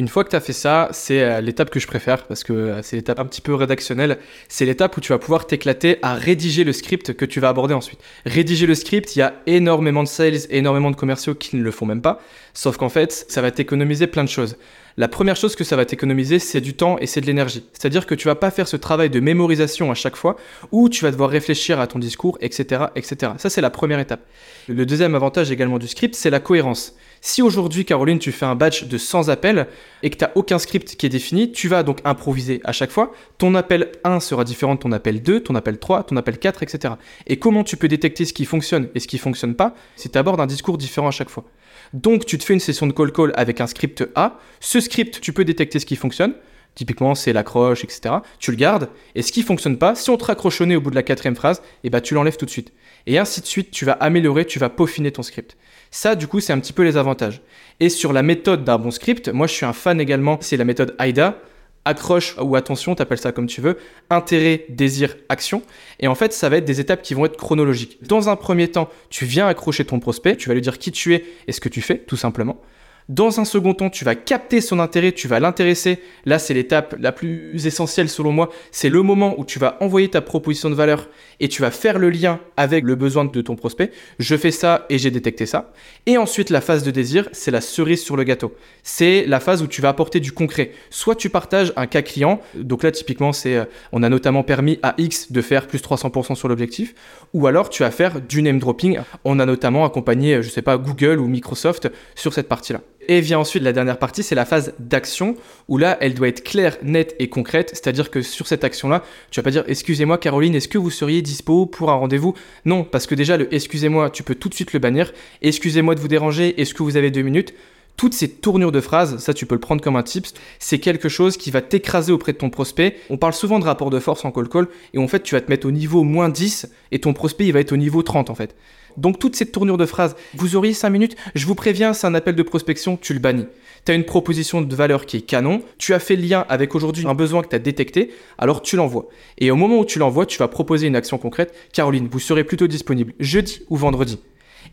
Une 0.01 0.07
fois 0.07 0.23
que 0.23 0.31
tu 0.31 0.35
as 0.35 0.39
fait 0.41 0.51
ça, 0.51 0.89
c'est 0.91 1.21
euh, 1.21 1.41
l'étape 1.41 1.69
que 1.69 1.79
je 1.79 1.85
préfère 1.85 2.25
parce 2.25 2.43
que 2.43 2.53
euh, 2.53 2.81
c'est 2.81 2.95
l'étape 2.95 3.19
un 3.19 3.25
petit 3.25 3.39
peu 3.39 3.53
rédactionnelle. 3.53 4.17
C'est 4.49 4.65
l'étape 4.65 4.97
où 4.97 4.99
tu 4.99 5.13
vas 5.13 5.19
pouvoir 5.19 5.45
t'éclater 5.45 5.99
à 6.01 6.15
rédiger 6.15 6.63
le 6.63 6.73
script 6.73 7.13
que 7.13 7.23
tu 7.23 7.39
vas 7.39 7.49
aborder 7.49 7.75
ensuite. 7.75 7.99
Rédiger 8.25 8.65
le 8.65 8.73
script, 8.73 9.15
il 9.15 9.19
y 9.19 9.21
a 9.21 9.35
énormément 9.45 10.01
de 10.01 10.07
sales, 10.07 10.39
énormément 10.49 10.89
de 10.89 10.95
commerciaux 10.95 11.35
qui 11.35 11.55
ne 11.55 11.61
le 11.61 11.69
font 11.69 11.85
même 11.85 12.01
pas. 12.01 12.19
Sauf 12.55 12.77
qu'en 12.77 12.89
fait, 12.89 13.27
ça 13.29 13.43
va 13.43 13.51
t'économiser 13.51 14.07
plein 14.07 14.23
de 14.23 14.29
choses. 14.29 14.57
La 14.97 15.07
première 15.07 15.35
chose 15.37 15.55
que 15.55 15.63
ça 15.63 15.75
va 15.75 15.85
t'économiser, 15.85 16.39
c'est 16.39 16.59
du 16.59 16.73
temps 16.73 16.97
et 16.99 17.07
c'est 17.07 17.21
de 17.21 17.25
l'énergie. 17.25 17.63
C'est-à-dire 17.71 18.05
que 18.05 18.15
tu 18.15 18.27
vas 18.27 18.35
pas 18.35 18.51
faire 18.51 18.67
ce 18.67 18.75
travail 18.75 19.09
de 19.09 19.19
mémorisation 19.19 19.89
à 19.89 19.93
chaque 19.93 20.17
fois 20.17 20.35
où 20.71 20.89
tu 20.89 21.03
vas 21.03 21.11
devoir 21.11 21.29
réfléchir 21.29 21.79
à 21.79 21.87
ton 21.87 21.97
discours, 21.99 22.37
etc., 22.41 22.85
etc. 22.95 23.33
Ça, 23.37 23.49
c'est 23.49 23.61
la 23.61 23.69
première 23.69 23.99
étape. 23.99 24.21
Le 24.67 24.85
deuxième 24.85 25.15
avantage 25.15 25.49
également 25.51 25.79
du 25.79 25.87
script, 25.87 26.15
c'est 26.15 26.29
la 26.29 26.39
cohérence. 26.39 26.95
Si 27.21 27.41
aujourd'hui, 27.41 27.85
Caroline, 27.85 28.19
tu 28.19 28.31
fais 28.31 28.45
un 28.45 28.55
batch 28.55 28.85
de 28.85 28.97
100 28.97 29.29
appels 29.29 29.67
et 30.03 30.09
que 30.09 30.17
tu 30.17 30.25
n'as 30.25 30.31
aucun 30.35 30.59
script 30.59 30.95
qui 30.95 31.05
est 31.05 31.09
défini, 31.09 31.51
tu 31.51 31.67
vas 31.67 31.83
donc 31.83 31.99
improviser 32.03 32.59
à 32.63 32.71
chaque 32.71 32.91
fois. 32.91 33.13
Ton 33.37 33.55
appel 33.55 33.91
1 34.03 34.19
sera 34.19 34.43
différent 34.43 34.75
de 34.75 34.79
ton 34.79 34.91
appel 34.91 35.21
2, 35.21 35.41
ton 35.41 35.55
appel 35.55 35.77
3, 35.77 36.03
ton 36.03 36.17
appel 36.17 36.37
4, 36.37 36.63
etc. 36.63 36.95
Et 37.27 37.37
comment 37.37 37.63
tu 37.63 37.77
peux 37.77 37.87
détecter 37.87 38.25
ce 38.25 38.33
qui 38.33 38.45
fonctionne 38.45 38.89
et 38.95 38.99
ce 38.99 39.07
qui 39.07 39.19
fonctionne 39.19 39.55
pas 39.55 39.73
si 39.95 40.09
tu 40.09 40.17
abordes 40.17 40.41
un 40.41 40.47
discours 40.47 40.77
différent 40.77 41.07
à 41.07 41.11
chaque 41.11 41.29
fois? 41.29 41.45
Donc, 41.93 42.25
tu 42.25 42.37
te 42.37 42.43
fais 42.43 42.53
une 42.53 42.59
session 42.59 42.87
de 42.87 42.93
call 42.93 43.11
call 43.11 43.33
avec 43.35 43.61
un 43.61 43.67
script 43.67 44.07
A. 44.15 44.39
Ce 44.59 44.79
script, 44.79 45.19
tu 45.21 45.33
peux 45.33 45.45
détecter 45.45 45.79
ce 45.79 45.85
qui 45.85 45.95
fonctionne. 45.95 46.33
Typiquement, 46.73 47.15
c'est 47.15 47.33
l'accroche, 47.33 47.83
etc. 47.83 48.15
Tu 48.39 48.51
le 48.51 48.57
gardes. 48.57 48.89
Et 49.13 49.21
ce 49.21 49.31
qui 49.31 49.43
fonctionne 49.43 49.77
pas, 49.77 49.93
si 49.95 50.09
on 50.09 50.17
te 50.17 50.23
raccroche 50.23 50.61
au 50.61 50.81
bout 50.81 50.89
de 50.89 50.95
la 50.95 51.03
quatrième 51.03 51.35
phrase, 51.35 51.61
eh 51.83 51.89
ben, 51.89 51.99
tu 51.99 52.13
l'enlèves 52.13 52.37
tout 52.37 52.45
de 52.45 52.49
suite. 52.49 52.71
Et 53.07 53.17
ainsi 53.17 53.41
de 53.41 53.45
suite, 53.45 53.71
tu 53.71 53.83
vas 53.83 53.93
améliorer, 53.93 54.45
tu 54.45 54.59
vas 54.59 54.69
peaufiner 54.69 55.11
ton 55.11 55.23
script. 55.23 55.57
Ça, 55.89 56.15
du 56.15 56.27
coup, 56.27 56.39
c'est 56.39 56.53
un 56.53 56.59
petit 56.59 56.71
peu 56.71 56.83
les 56.83 56.95
avantages. 56.95 57.41
Et 57.81 57.89
sur 57.89 58.13
la 58.13 58.23
méthode 58.23 58.63
d'un 58.63 58.77
bon 58.77 58.91
script, 58.91 59.27
moi, 59.27 59.47
je 59.47 59.53
suis 59.53 59.65
un 59.65 59.73
fan 59.73 59.99
également, 59.99 60.37
c'est 60.39 60.55
la 60.55 60.63
méthode 60.63 60.95
AIDA. 60.99 61.39
Accroche 61.83 62.35
ou 62.39 62.55
attention, 62.55 62.93
t'appelles 62.93 63.17
ça 63.17 63.31
comme 63.31 63.47
tu 63.47 63.59
veux, 63.59 63.77
intérêt, 64.09 64.65
désir, 64.69 65.15
action. 65.29 65.63
Et 65.99 66.07
en 66.07 66.15
fait, 66.15 66.31
ça 66.31 66.47
va 66.47 66.57
être 66.57 66.65
des 66.65 66.79
étapes 66.79 67.01
qui 67.01 67.13
vont 67.15 67.25
être 67.25 67.37
chronologiques. 67.37 67.97
Dans 68.03 68.29
un 68.29 68.35
premier 68.35 68.67
temps, 68.67 68.89
tu 69.09 69.25
viens 69.25 69.47
accrocher 69.47 69.83
ton 69.85 69.99
prospect, 69.99 70.35
tu 70.35 70.49
vas 70.49 70.53
lui 70.53 70.61
dire 70.61 70.77
qui 70.77 70.91
tu 70.91 71.15
es 71.15 71.25
et 71.47 71.51
ce 71.51 71.59
que 71.59 71.69
tu 71.69 71.81
fais, 71.81 71.97
tout 71.97 72.17
simplement. 72.17 72.61
Dans 73.09 73.39
un 73.39 73.45
second 73.45 73.73
temps, 73.73 73.89
tu 73.89 74.05
vas 74.05 74.15
capter 74.15 74.61
son 74.61 74.79
intérêt, 74.79 75.11
tu 75.11 75.27
vas 75.27 75.39
l'intéresser. 75.39 75.99
Là, 76.25 76.39
c'est 76.39 76.53
l'étape 76.53 76.95
la 76.99 77.11
plus 77.11 77.65
essentielle 77.65 78.09
selon 78.09 78.31
moi. 78.31 78.49
C'est 78.71 78.89
le 78.89 79.01
moment 79.01 79.35
où 79.37 79.45
tu 79.45 79.59
vas 79.59 79.77
envoyer 79.81 80.07
ta 80.07 80.21
proposition 80.21 80.69
de 80.69 80.75
valeur 80.75 81.09
et 81.39 81.49
tu 81.49 81.61
vas 81.61 81.71
faire 81.71 81.97
le 81.97 82.09
lien 82.09 82.39
avec 82.57 82.83
le 82.85 82.95
besoin 82.95 83.25
de 83.25 83.41
ton 83.41 83.55
prospect. 83.55 83.91
Je 84.19 84.35
fais 84.37 84.51
ça 84.51 84.85
et 84.89 84.97
j'ai 84.97 85.11
détecté 85.11 85.45
ça. 85.45 85.73
Et 86.05 86.17
ensuite, 86.17 86.49
la 86.49 86.61
phase 86.61 86.83
de 86.83 86.91
désir, 86.91 87.27
c'est 87.31 87.51
la 87.51 87.61
cerise 87.61 88.03
sur 88.03 88.15
le 88.15 88.23
gâteau. 88.23 88.55
C'est 88.83 89.25
la 89.27 89.39
phase 89.39 89.63
où 89.63 89.67
tu 89.67 89.81
vas 89.81 89.89
apporter 89.89 90.19
du 90.19 90.31
concret. 90.31 90.71
Soit 90.89 91.15
tu 91.15 91.29
partages 91.29 91.73
un 91.75 91.87
cas 91.87 92.03
client. 92.03 92.39
Donc 92.55 92.83
là, 92.83 92.91
typiquement, 92.91 93.33
c'est, 93.33 93.57
euh, 93.57 93.65
on 93.91 94.03
a 94.03 94.09
notamment 94.09 94.43
permis 94.43 94.79
à 94.83 94.93
X 94.97 95.31
de 95.31 95.41
faire 95.41 95.67
plus 95.67 95.81
300% 95.81 96.35
sur 96.35 96.47
l'objectif. 96.47 96.93
Ou 97.33 97.47
alors, 97.47 97.69
tu 97.69 97.83
vas 97.83 97.91
faire 97.91 98.21
du 98.21 98.41
name 98.41 98.59
dropping. 98.59 98.99
On 99.25 99.39
a 99.39 99.45
notamment 99.45 99.85
accompagné, 99.85 100.43
je 100.43 100.49
sais 100.49 100.61
pas, 100.61 100.77
Google 100.77 101.19
ou 101.19 101.27
Microsoft 101.27 101.89
sur 102.15 102.33
cette 102.33 102.47
partie-là. 102.47 102.81
Et 103.07 103.21
vient 103.21 103.39
ensuite 103.39 103.63
la 103.63 103.73
dernière 103.73 103.97
partie, 103.97 104.23
c'est 104.23 104.35
la 104.35 104.45
phase 104.45 104.73
d'action, 104.79 105.35
où 105.67 105.77
là, 105.77 105.97
elle 106.01 106.13
doit 106.13 106.27
être 106.27 106.43
claire, 106.43 106.77
nette 106.83 107.15
et 107.19 107.29
concrète. 107.29 107.69
C'est-à-dire 107.73 108.11
que 108.11 108.21
sur 108.21 108.47
cette 108.47 108.63
action-là, 108.63 109.03
tu 109.31 109.39
vas 109.39 109.43
pas 109.43 109.51
dire 109.51 109.63
Excusez-moi, 109.67 110.17
Caroline, 110.17 110.55
est-ce 110.55 110.67
que 110.67 110.77
vous 110.77 110.91
seriez 110.91 111.21
dispo 111.21 111.65
pour 111.65 111.89
un 111.89 111.95
rendez-vous? 111.95 112.35
Non, 112.65 112.83
parce 112.83 113.07
que 113.07 113.15
déjà, 113.15 113.37
le 113.37 113.53
Excusez-moi, 113.53 114.09
tu 114.09 114.23
peux 114.23 114.35
tout 114.35 114.49
de 114.49 114.53
suite 114.53 114.73
le 114.73 114.79
bannir. 114.79 115.13
Excusez-moi 115.41 115.95
de 115.95 115.99
vous 115.99 116.07
déranger, 116.07 116.59
est-ce 116.61 116.73
que 116.73 116.83
vous 116.83 116.97
avez 116.97 117.11
deux 117.11 117.21
minutes? 117.21 117.53
Toutes 117.97 118.13
ces 118.13 118.29
tournures 118.29 118.71
de 118.71 118.81
phrases, 118.81 119.17
ça 119.17 119.33
tu 119.33 119.45
peux 119.45 119.53
le 119.53 119.61
prendre 119.61 119.81
comme 119.81 119.95
un 119.95 120.03
tip, 120.03 120.25
c'est 120.59 120.79
quelque 120.79 121.09
chose 121.09 121.37
qui 121.37 121.51
va 121.51 121.61
t'écraser 121.61 122.11
auprès 122.11 122.33
de 122.33 122.37
ton 122.37 122.49
prospect. 122.49 122.95
On 123.09 123.17
parle 123.17 123.33
souvent 123.33 123.59
de 123.59 123.65
rapport 123.65 123.89
de 123.89 123.99
force 123.99 124.25
en 124.25 124.31
call 124.31 124.49
call 124.49 124.67
et 124.93 124.97
en 124.97 125.07
fait 125.07 125.21
tu 125.21 125.35
vas 125.35 125.41
te 125.41 125.51
mettre 125.51 125.67
au 125.67 125.71
niveau 125.71 126.03
moins 126.03 126.29
10 126.29 126.67
et 126.91 126.99
ton 126.99 127.13
prospect 127.13 127.45
il 127.45 127.53
va 127.53 127.59
être 127.59 127.73
au 127.73 127.77
niveau 127.77 128.01
30 128.01 128.29
en 128.31 128.35
fait. 128.35 128.55
Donc 128.97 129.19
toute 129.19 129.35
cette 129.35 129.51
tournure 129.51 129.77
de 129.77 129.85
phrases, 129.85 130.15
vous 130.35 130.55
auriez 130.55 130.73
5 130.73 130.89
minutes, 130.89 131.15
je 131.35 131.45
vous 131.45 131.55
préviens, 131.55 131.93
c'est 131.93 132.07
un 132.07 132.15
appel 132.15 132.35
de 132.35 132.43
prospection, 132.43 132.97
tu 132.97 133.13
le 133.13 133.19
bannis. 133.19 133.45
Tu 133.85 133.91
as 133.91 133.95
une 133.95 134.05
proposition 134.05 134.61
de 134.61 134.75
valeur 134.75 135.05
qui 135.05 135.17
est 135.17 135.21
canon, 135.21 135.61
tu 135.77 135.93
as 135.93 135.99
fait 135.99 136.15
le 136.15 136.23
lien 136.23 136.45
avec 136.49 136.75
aujourd'hui 136.75 137.07
un 137.07 137.15
besoin 137.15 137.41
que 137.41 137.49
tu 137.49 137.55
as 137.55 137.59
détecté, 137.59 138.11
alors 138.37 138.61
tu 138.61 138.75
l'envoies. 138.75 139.07
Et 139.39 139.49
au 139.49 139.55
moment 139.55 139.79
où 139.79 139.85
tu 139.85 139.97
l'envoies, 139.97 140.25
tu 140.25 140.37
vas 140.37 140.47
proposer 140.47 140.87
une 140.87 140.95
action 140.95 141.17
concrète. 141.17 141.53
Caroline, 141.73 142.07
vous 142.11 142.19
serez 142.19 142.43
plutôt 142.43 142.67
disponible 142.67 143.13
jeudi 143.19 143.61
ou 143.69 143.77
vendredi. 143.77 144.19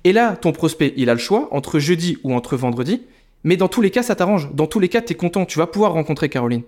Et 0.04 0.12
là, 0.12 0.37
ton 0.37 0.52
prospect, 0.52 0.92
il 0.96 1.10
a 1.10 1.14
le 1.14 1.20
choix 1.20 1.48
entre 1.50 1.78
jeudi 1.78 2.18
ou 2.22 2.34
entre 2.34 2.56
vendredi. 2.56 3.02
Mais 3.44 3.56
dans 3.56 3.68
tous 3.68 3.80
les 3.80 3.90
cas, 3.90 4.02
ça 4.02 4.14
t'arrange. 4.14 4.50
Dans 4.52 4.66
tous 4.66 4.80
les 4.80 4.88
cas, 4.88 5.00
tu 5.00 5.12
es 5.12 5.16
content. 5.16 5.46
Tu 5.46 5.58
vas 5.58 5.66
pouvoir 5.66 5.92
rencontrer 5.92 6.28
Caroline 6.28 6.62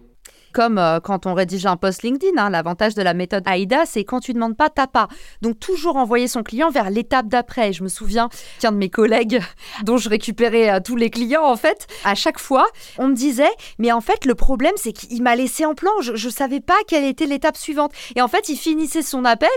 comme 0.53 0.79
euh, 0.79 1.01
quand 1.01 1.27
on 1.27 1.35
rédige 1.35 1.67
un 1.67 1.77
post 1.77 2.03
LinkedIn. 2.03 2.37
Hein, 2.37 2.51
l'avantage 2.51 2.95
de 2.95 3.03
la 3.03 3.15
méthode 3.15 3.47
AIDA, 3.47 3.85
c'est 3.87 4.05
quand 4.05 4.21
tu 4.21 4.33
ne 4.33 4.37
demandes 4.37 4.57
pas, 4.57 4.69
t'as 4.69 4.87
pas. 4.87 5.09
Donc 5.43 5.59
toujours 5.59 5.97
envoyer 5.97 6.29
son 6.29 6.43
client 6.43 6.71
vers 6.71 6.91
l'étape 6.91 7.29
d'après. 7.29 7.73
Je 7.73 7.83
me 7.83 7.89
souviens 7.89 8.29
qu'un 8.61 8.73
de 8.73 8.77
mes 8.77 8.91
collègues, 8.91 9.43
dont 9.85 9.97
je 9.97 10.09
récupérais 10.09 10.71
euh, 10.71 10.81
tous 10.85 10.97
les 10.97 11.11
clients 11.11 11.45
en 11.45 11.57
fait, 11.57 11.87
à 12.05 12.15
chaque 12.15 12.39
fois, 12.39 12.67
on 12.99 13.09
me 13.09 13.15
disait, 13.15 13.51
mais 13.79 13.93
en 13.93 14.01
fait 14.01 14.25
le 14.25 14.35
problème 14.35 14.75
c'est 14.77 14.93
qu'il 14.93 15.23
m'a 15.23 15.37
laissé 15.37 15.65
en 15.65 15.75
plan. 15.75 15.91
Je, 16.01 16.13
ne 16.13 16.33
savais 16.33 16.61
pas 16.61 16.77
quelle 16.87 17.05
était 17.05 17.27
l'étape 17.27 17.57
suivante. 17.57 17.93
Et 18.17 18.23
en 18.23 18.29
fait, 18.29 18.49
il 18.49 18.57
finissait 18.57 19.03
son 19.03 19.25
appel 19.25 19.49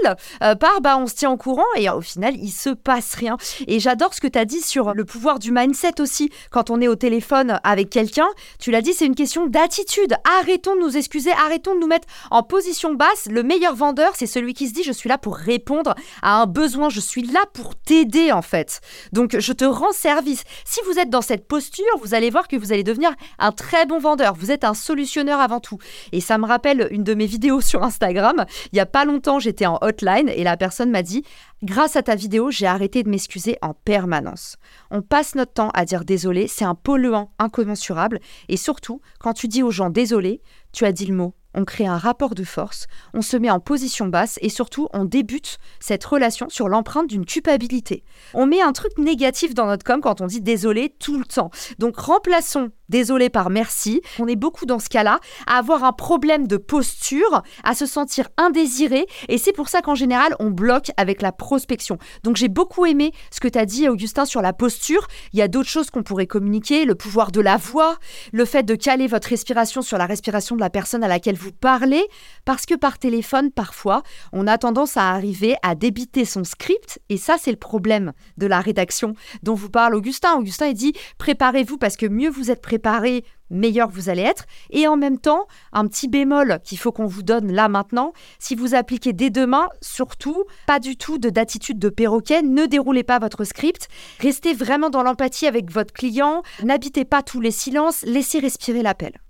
euh, 0.42 0.56
par, 0.56 0.82
bah 0.82 0.98
on 0.98 1.08
se 1.08 1.16
tient 1.16 1.32
au 1.32 1.38
courant 1.38 1.64
et 1.76 1.90
au 1.90 2.02
final 2.02 2.36
il 2.36 2.52
se 2.52 2.70
passe 2.70 3.14
rien. 3.16 3.38
Et 3.68 3.80
j'adore 3.80 4.14
ce 4.14 4.22
que 4.22 4.28
tu 4.28 4.40
as 4.40 4.46
dit 4.46 4.62
sur 4.62 4.94
le 4.94 5.06
pouvoir 5.06 5.40
du 5.40 5.52
mindset 5.52 6.02
aussi. 6.02 6.30
Quand 6.52 6.70
on 6.70 6.82
est 6.82 6.88
au 6.88 6.96
téléphone 6.96 7.60
avec 7.64 7.90
quelqu'un, 7.90 8.28
tu 8.60 8.72
l'as 8.72 8.82
dit, 8.82 8.94
c'est 8.94 9.06
une 9.06 9.16
question 9.16 9.48
d'attitude. 9.48 10.16
Arrêtons 10.40 10.76
de 10.76 10.83
nous 10.84 10.98
excuser, 10.98 11.32
arrêtons 11.32 11.76
de 11.76 11.80
nous 11.80 11.88
mettre 11.88 12.08
en 12.32 12.44
position 12.44 12.94
basse. 12.94 13.28
Le 13.30 13.44
meilleur 13.44 13.76
vendeur, 13.76 14.14
c'est 14.16 14.28
celui 14.28 14.54
qui 14.54 14.68
se 14.68 14.74
dit 14.74 14.84
je 14.84 14.92
suis 14.92 15.10
là 15.10 15.18
pour 15.18 15.36
répondre 15.36 15.96
à 16.22 16.42
un 16.42 16.46
besoin, 16.46 16.90
je 16.90 17.00
suis 17.00 17.24
là 17.24 17.42
pour 17.54 17.76
t'aider 17.76 18.32
en 18.32 18.42
fait. 18.42 18.82
Donc 19.12 19.38
je 19.40 19.54
te 19.54 19.66
rends 19.66 19.92
service. 19.92 20.44
Si 20.66 20.80
vous 20.86 21.00
êtes 21.00 21.10
dans 21.10 21.22
cette 21.22 21.48
posture, 21.48 21.86
vous 22.02 22.14
allez 22.14 22.30
voir 22.30 22.48
que 22.48 22.56
vous 22.56 22.74
allez 22.74 22.84
devenir 22.84 23.12
un 23.40 23.52
très 23.52 23.86
bon 23.86 24.00
vendeur. 24.00 24.36
Vous 24.36 24.52
êtes 24.52 24.64
un 24.64 24.74
solutionneur 24.74 25.40
avant 25.40 25.60
tout. 25.60 25.78
Et 26.12 26.22
ça 26.22 26.38
me 26.38 26.46
rappelle 26.46 26.88
une 26.92 27.04
de 27.04 27.14
mes 27.14 27.26
vidéos 27.26 27.62
sur 27.62 27.84
Instagram. 27.84 28.46
Il 28.72 28.78
y 28.78 28.82
a 28.82 28.86
pas 28.86 29.06
longtemps, 29.06 29.40
j'étais 29.40 29.66
en 29.66 29.78
hotline 29.82 30.30
et 30.30 30.44
la 30.44 30.58
personne 30.58 30.92
m'a 30.92 31.04
dit 31.04 31.24
Grâce 31.64 31.96
à 31.96 32.04
ta 32.04 32.16
vidéo, 32.16 32.52
j'ai 32.52 32.66
arrêté 32.68 33.04
de 33.04 33.10
m'excuser 33.10 33.58
en 33.62 33.74
permanence. 33.74 34.58
On 34.92 35.02
passe 35.02 35.34
notre 35.36 35.54
temps 35.54 35.70
à 35.74 35.86
dire 35.86 36.04
désolé, 36.04 36.50
c'est 36.50 36.66
un 36.66 36.76
polluant 36.76 37.32
incommensurable. 37.40 38.20
Et 38.50 38.58
surtout, 38.58 39.00
quand 39.20 39.32
tu 39.32 39.48
dis 39.48 39.64
aux 39.64 39.72
gens 39.72 39.90
désolé, 39.90 40.42
tu 40.74 40.86
as 40.86 40.92
dit 40.92 41.06
le 41.06 41.14
mot 41.14 41.34
on 41.54 41.66
crée 41.66 41.86
un 41.86 41.98
rapport 41.98 42.36
de 42.36 42.44
force, 42.44 42.88
on 43.14 43.22
se 43.22 43.38
met 43.38 43.50
en 43.50 43.60
position 43.60 44.08
basse 44.08 44.40
et 44.42 44.50
surtout 44.50 44.88
on 44.94 45.06
débute 45.06 45.58
cette 45.80 46.04
relation 46.04 46.50
sur 46.50 46.70
l'empreinte 46.70 47.08
d'une 47.08 47.26
culpabilité. 47.26 48.04
On 48.34 48.46
met 48.46 48.62
un 48.62 48.74
truc 48.74 48.98
négatif 48.98 49.54
dans 49.54 49.66
notre 49.66 49.84
com 49.84 50.02
quand 50.02 50.22
on 50.22 50.28
dit 50.28 50.42
désolé 50.42 50.94
tout 51.00 51.18
le 51.18 51.26
temps. 51.26 51.52
Donc 51.80 51.98
remplaçons 51.98 52.72
désolé 52.90 53.30
par 53.30 53.50
merci. 53.50 54.02
On 54.20 54.28
est 54.28 54.36
beaucoup 54.36 54.66
dans 54.66 54.80
ce 54.80 54.90
cas-là 54.90 55.20
à 55.48 55.58
avoir 55.58 55.84
un 55.84 55.94
problème 55.94 56.48
de 56.48 56.58
posture, 56.58 57.42
à 57.64 57.74
se 57.74 57.86
sentir 57.86 58.30
indésiré 58.38 59.08
et 59.30 59.38
c'est 59.38 59.52
pour 59.52 59.70
ça 59.70 59.82
qu'en 59.82 59.96
général 59.96 60.36
on 60.40 60.52
bloque 60.52 60.92
avec 60.98 61.22
la 61.22 61.32
prospection. 61.32 61.98
Donc 62.24 62.36
j'ai 62.36 62.50
beaucoup 62.50 62.86
aimé 62.86 63.12
ce 63.32 63.40
que 63.40 63.48
tu 63.48 63.58
as 63.58 63.66
dit 63.66 63.90
Augustin 63.90 64.26
sur 64.26 64.42
la 64.42 64.54
posture. 64.54 65.08
Il 65.34 65.40
y 65.40 65.42
a 65.42 65.48
d'autres 65.48 65.70
choses 65.70 65.90
qu'on 65.90 66.04
pourrait 66.04 66.28
communiquer, 66.28 66.86
le 66.86 66.96
pouvoir 66.96 67.32
de 67.32 67.42
la 67.42 67.58
voix, 67.58 67.98
le 68.32 68.46
fait 68.46 68.64
de 68.64 68.76
caler 68.76 69.08
votre 69.08 69.30
respiration 69.30 69.82
sur 69.82 69.98
la 69.98 70.06
respiration 70.06 70.56
de 70.56 70.62
la 70.62 70.70
personne 70.70 71.04
à 71.04 71.08
laquelle 71.08 71.36
vous 71.36 71.43
parlez 71.52 72.06
parce 72.46 72.66
que 72.66 72.76
par 72.76 73.00
téléphone 73.00 73.52
parfois 73.52 74.04
on 74.32 74.48
a 74.48 74.58
tendance 74.58 74.98
à 74.98 75.10
arriver 75.10 75.56
à 75.64 75.76
débiter 75.76 76.26
son 76.26 76.44
script 76.44 77.00
et 77.10 77.18
ça 77.18 77.36
c'est 77.40 77.52
le 77.52 77.58
problème 77.58 78.14
de 78.38 78.48
la 78.48 78.62
rédaction 78.62 79.14
dont 79.44 79.56
vous 79.56 79.70
parle 79.70 79.96
Augustin. 79.96 80.36
Augustin 80.36 80.68
il 80.68 80.74
dit 80.74 80.94
préparez-vous 81.18 81.78
parce 81.78 81.98
que 81.98 82.06
mieux 82.06 82.30
vous 82.30 82.52
êtes 82.52 82.62
préparé 82.62 83.24
meilleur 83.54 83.90
vous 83.90 84.10
allez 84.10 84.24
être. 84.24 84.46
Et 84.72 84.88
en 84.88 84.98
même 84.98 85.20
temps, 85.20 85.48
un 85.72 85.88
petit 85.88 86.08
bémol 86.08 86.60
qu'il 86.64 86.78
faut 86.78 86.92
qu'on 86.92 87.06
vous 87.06 87.24
donne 87.24 87.52
là 87.52 87.70
maintenant, 87.70 88.14
si 88.40 88.56
vous 88.56 88.76
appliquez 88.76 89.14
dès 89.14 89.30
demain, 89.30 89.70
surtout, 89.82 90.44
pas 90.68 90.80
du 90.80 90.98
tout 90.98 91.18
de 91.18 91.30
d'attitude 91.30 91.80
de 91.80 91.90
perroquet, 91.90 92.42
ne 92.42 92.66
déroulez 92.66 93.04
pas 93.04 93.20
votre 93.20 93.44
script, 93.44 93.88
restez 94.20 94.54
vraiment 94.54 94.90
dans 94.90 95.04
l'empathie 95.04 95.48
avec 95.48 95.72
votre 95.72 95.94
client, 95.94 96.44
n'habitez 96.64 97.06
pas 97.06 97.24
tous 97.24 97.42
les 97.42 97.52
silences, 97.52 98.04
laissez 98.04 98.40
respirer 98.40 98.84
l'appel. 98.84 99.23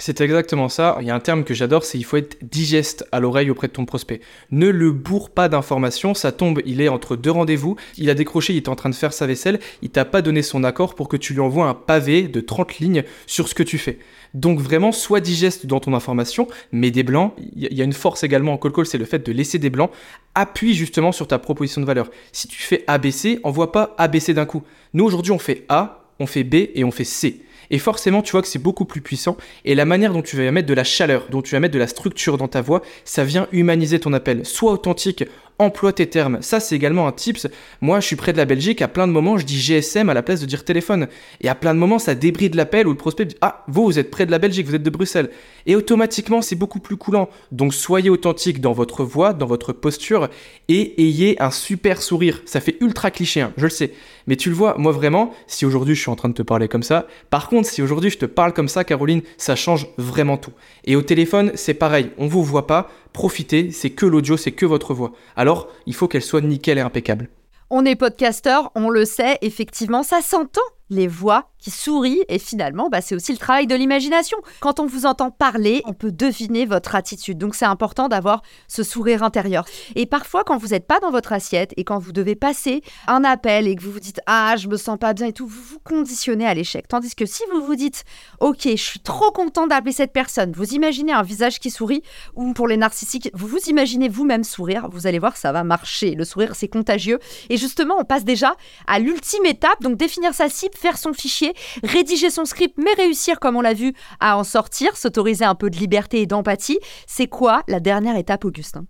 C'est 0.00 0.20
exactement 0.20 0.68
ça. 0.68 0.96
Il 1.00 1.06
y 1.08 1.10
a 1.10 1.14
un 1.14 1.20
terme 1.20 1.42
que 1.42 1.54
j'adore, 1.54 1.84
c'est 1.84 1.98
il 1.98 2.04
faut 2.04 2.16
être 2.16 2.38
digeste 2.42 3.04
à 3.10 3.18
l'oreille 3.18 3.50
auprès 3.50 3.66
de 3.66 3.72
ton 3.72 3.84
prospect. 3.84 4.20
Ne 4.52 4.68
le 4.68 4.92
bourre 4.92 5.30
pas 5.30 5.48
d'informations, 5.48 6.14
ça 6.14 6.30
tombe, 6.30 6.60
il 6.64 6.80
est 6.80 6.88
entre 6.88 7.16
deux 7.16 7.32
rendez-vous, 7.32 7.74
il 7.96 8.08
a 8.08 8.14
décroché, 8.14 8.52
il 8.52 8.58
est 8.58 8.68
en 8.68 8.76
train 8.76 8.90
de 8.90 8.94
faire 8.94 9.12
sa 9.12 9.26
vaisselle, 9.26 9.58
il 9.82 9.90
t'a 9.90 10.04
pas 10.04 10.22
donné 10.22 10.42
son 10.42 10.62
accord 10.62 10.94
pour 10.94 11.08
que 11.08 11.16
tu 11.16 11.34
lui 11.34 11.40
envoies 11.40 11.66
un 11.66 11.74
pavé 11.74 12.28
de 12.28 12.40
30 12.40 12.78
lignes 12.78 13.02
sur 13.26 13.48
ce 13.48 13.54
que 13.54 13.64
tu 13.64 13.76
fais. 13.76 13.98
Donc 14.34 14.60
vraiment, 14.60 14.92
sois 14.92 15.20
digeste 15.20 15.66
dans 15.66 15.80
ton 15.80 15.94
information, 15.94 16.46
mets 16.70 16.92
des 16.92 17.02
blancs. 17.02 17.32
Il 17.56 17.74
y 17.74 17.80
a 17.80 17.84
une 17.84 17.92
force 17.92 18.22
également 18.22 18.52
en 18.52 18.58
call 18.58 18.72
call, 18.72 18.86
c'est 18.86 18.98
le 18.98 19.04
fait 19.04 19.26
de 19.26 19.32
laisser 19.32 19.58
des 19.58 19.70
blancs. 19.70 19.90
Appuie 20.36 20.74
justement 20.74 21.10
sur 21.10 21.26
ta 21.26 21.40
proposition 21.40 21.80
de 21.80 21.86
valeur. 21.86 22.08
Si 22.30 22.46
tu 22.46 22.62
fais 22.62 22.84
ABC, 22.86 23.40
envoie 23.42 23.72
pas 23.72 23.96
ABC 23.98 24.32
d'un 24.32 24.46
coup. 24.46 24.62
Nous 24.94 25.04
aujourd'hui, 25.04 25.32
on 25.32 25.38
fait 25.38 25.64
A, 25.68 26.04
on 26.20 26.26
fait 26.26 26.44
B 26.44 26.54
et 26.74 26.84
on 26.84 26.92
fait 26.92 27.04
C. 27.04 27.42
Et 27.70 27.78
forcément, 27.78 28.22
tu 28.22 28.32
vois 28.32 28.42
que 28.42 28.48
c'est 28.48 28.58
beaucoup 28.58 28.84
plus 28.84 29.00
puissant. 29.00 29.36
Et 29.64 29.74
la 29.74 29.84
manière 29.84 30.12
dont 30.12 30.22
tu 30.22 30.36
vas 30.36 30.50
mettre 30.50 30.68
de 30.68 30.74
la 30.74 30.84
chaleur, 30.84 31.26
dont 31.30 31.42
tu 31.42 31.52
vas 31.52 31.60
mettre 31.60 31.74
de 31.74 31.78
la 31.78 31.86
structure 31.86 32.38
dans 32.38 32.48
ta 32.48 32.60
voix, 32.60 32.82
ça 33.04 33.24
vient 33.24 33.48
humaniser 33.52 34.00
ton 34.00 34.12
appel. 34.12 34.44
Sois 34.44 34.72
authentique 34.72 35.24
emploie 35.58 35.92
tes 35.92 36.08
termes. 36.08 36.38
Ça, 36.40 36.60
c'est 36.60 36.76
également 36.76 37.06
un 37.06 37.12
tips. 37.12 37.48
Moi, 37.80 38.00
je 38.00 38.06
suis 38.06 38.16
près 38.16 38.32
de 38.32 38.38
la 38.38 38.44
Belgique. 38.44 38.82
À 38.82 38.88
plein 38.88 39.06
de 39.06 39.12
moments, 39.12 39.38
je 39.38 39.44
dis 39.44 39.58
GSM 39.58 40.08
à 40.08 40.14
la 40.14 40.22
place 40.22 40.40
de 40.40 40.46
dire 40.46 40.64
téléphone. 40.64 41.08
Et 41.40 41.48
à 41.48 41.54
plein 41.54 41.74
de 41.74 41.78
moments, 41.78 41.98
ça 41.98 42.14
débride 42.14 42.54
l'appel 42.54 42.86
où 42.86 42.90
le 42.90 42.96
prospect 42.96 43.26
dit 43.26 43.36
Ah, 43.40 43.64
vous, 43.68 43.84
vous 43.84 43.98
êtes 43.98 44.10
près 44.10 44.26
de 44.26 44.30
la 44.30 44.38
Belgique, 44.38 44.66
vous 44.66 44.74
êtes 44.74 44.82
de 44.82 44.90
Bruxelles. 44.90 45.30
Et 45.66 45.76
automatiquement, 45.76 46.42
c'est 46.42 46.56
beaucoup 46.56 46.80
plus 46.80 46.96
coulant. 46.96 47.28
Donc, 47.52 47.74
soyez 47.74 48.10
authentique 48.10 48.60
dans 48.60 48.72
votre 48.72 49.04
voix, 49.04 49.32
dans 49.32 49.46
votre 49.46 49.72
posture 49.72 50.28
et 50.68 51.02
ayez 51.02 51.40
un 51.42 51.50
super 51.50 52.02
sourire. 52.02 52.42
Ça 52.46 52.60
fait 52.60 52.76
ultra 52.80 53.10
cliché, 53.10 53.40
hein, 53.40 53.52
je 53.56 53.64
le 53.64 53.70
sais. 53.70 53.92
Mais 54.26 54.36
tu 54.36 54.50
le 54.50 54.54
vois, 54.54 54.76
moi 54.78 54.92
vraiment, 54.92 55.32
si 55.46 55.64
aujourd'hui 55.64 55.94
je 55.94 56.02
suis 56.02 56.10
en 56.10 56.16
train 56.16 56.28
de 56.28 56.34
te 56.34 56.42
parler 56.42 56.68
comme 56.68 56.82
ça, 56.82 57.06
par 57.30 57.48
contre, 57.48 57.68
si 57.68 57.80
aujourd'hui 57.80 58.10
je 58.10 58.18
te 58.18 58.26
parle 58.26 58.52
comme 58.52 58.68
ça, 58.68 58.84
Caroline, 58.84 59.22
ça 59.38 59.56
change 59.56 59.86
vraiment 59.96 60.36
tout. 60.36 60.52
Et 60.84 60.96
au 60.96 61.02
téléphone, 61.02 61.52
c'est 61.54 61.74
pareil, 61.74 62.10
on 62.18 62.26
vous 62.26 62.44
voit 62.44 62.66
pas, 62.66 62.90
profitez, 63.12 63.70
c'est 63.70 63.90
que 63.90 64.06
l'audio, 64.06 64.36
c'est 64.36 64.52
que 64.52 64.66
votre 64.66 64.94
voix. 64.94 65.12
Alors, 65.36 65.68
il 65.86 65.94
faut 65.94 66.08
qu'elle 66.08 66.22
soit 66.22 66.40
nickel 66.40 66.78
et 66.78 66.82
impeccable. 66.82 67.28
On 67.70 67.84
est 67.84 67.96
podcasteur, 67.96 68.72
on 68.74 68.88
le 68.88 69.04
sait, 69.04 69.38
effectivement, 69.42 70.02
ça 70.02 70.22
s'entend 70.22 70.62
les 70.90 71.06
voix 71.06 71.50
qui 71.58 71.70
sourient 71.70 72.22
et 72.28 72.38
finalement 72.38 72.88
bah, 72.88 73.00
c'est 73.00 73.14
aussi 73.14 73.32
le 73.32 73.38
travail 73.38 73.66
de 73.66 73.74
l'imagination. 73.74 74.38
Quand 74.60 74.80
on 74.80 74.86
vous 74.86 75.06
entend 75.06 75.30
parler, 75.30 75.82
on 75.84 75.92
peut 75.92 76.12
deviner 76.12 76.66
votre 76.66 76.94
attitude. 76.94 77.38
Donc 77.38 77.54
c'est 77.54 77.64
important 77.64 78.08
d'avoir 78.08 78.42
ce 78.68 78.82
sourire 78.82 79.22
intérieur. 79.22 79.64
Et 79.96 80.06
parfois 80.06 80.44
quand 80.44 80.56
vous 80.56 80.68
n'êtes 80.68 80.86
pas 80.86 81.00
dans 81.00 81.10
votre 81.10 81.32
assiette 81.32 81.72
et 81.76 81.84
quand 81.84 81.98
vous 81.98 82.12
devez 82.12 82.34
passer 82.34 82.82
un 83.06 83.24
appel 83.24 83.66
et 83.68 83.74
que 83.74 83.82
vous 83.82 83.92
vous 83.92 84.00
dites 84.00 84.20
ah 84.26 84.56
je 84.56 84.68
me 84.68 84.76
sens 84.76 84.98
pas 84.98 85.12
bien 85.12 85.26
et 85.26 85.32
tout, 85.32 85.46
vous 85.46 85.62
vous 85.62 85.80
conditionnez 85.80 86.46
à 86.46 86.54
l'échec. 86.54 86.88
Tandis 86.88 87.14
que 87.14 87.26
si 87.26 87.42
vous 87.52 87.64
vous 87.64 87.76
dites 87.76 88.04
ok 88.40 88.62
je 88.64 88.82
suis 88.82 89.00
trop 89.00 89.30
content 89.30 89.66
d'appeler 89.66 89.92
cette 89.92 90.12
personne, 90.12 90.52
vous 90.52 90.74
imaginez 90.74 91.12
un 91.12 91.22
visage 91.22 91.58
qui 91.60 91.70
sourit 91.70 92.02
ou 92.34 92.52
pour 92.52 92.68
les 92.68 92.76
narcissiques 92.76 93.30
vous 93.34 93.46
vous 93.46 93.68
imaginez 93.68 94.08
vous-même 94.08 94.44
sourire, 94.44 94.88
vous 94.90 95.06
allez 95.06 95.18
voir 95.18 95.36
ça 95.36 95.52
va 95.52 95.64
marcher. 95.64 96.14
Le 96.14 96.24
sourire 96.24 96.54
c'est 96.54 96.68
contagieux 96.68 97.18
et 97.50 97.56
justement 97.56 97.96
on 97.98 98.04
passe 98.04 98.24
déjà 98.24 98.54
à 98.86 98.98
l'ultime 98.98 99.44
étape 99.46 99.82
donc 99.82 99.96
définir 99.96 100.34
sa 100.34 100.48
cible 100.48 100.74
faire 100.74 100.98
son 100.98 101.12
fichier, 101.12 101.47
rédiger 101.82 102.30
son 102.30 102.44
script, 102.44 102.76
mais 102.78 102.92
réussir, 102.94 103.40
comme 103.40 103.56
on 103.56 103.60
l'a 103.60 103.74
vu, 103.74 103.94
à 104.20 104.36
en 104.36 104.44
sortir, 104.44 104.96
s'autoriser 104.96 105.44
un 105.44 105.54
peu 105.54 105.70
de 105.70 105.76
liberté 105.76 106.20
et 106.20 106.26
d'empathie. 106.26 106.78
C'est 107.06 107.28
quoi 107.28 107.62
la 107.68 107.80
dernière 107.80 108.16
étape, 108.16 108.44
Augustin? 108.44 108.84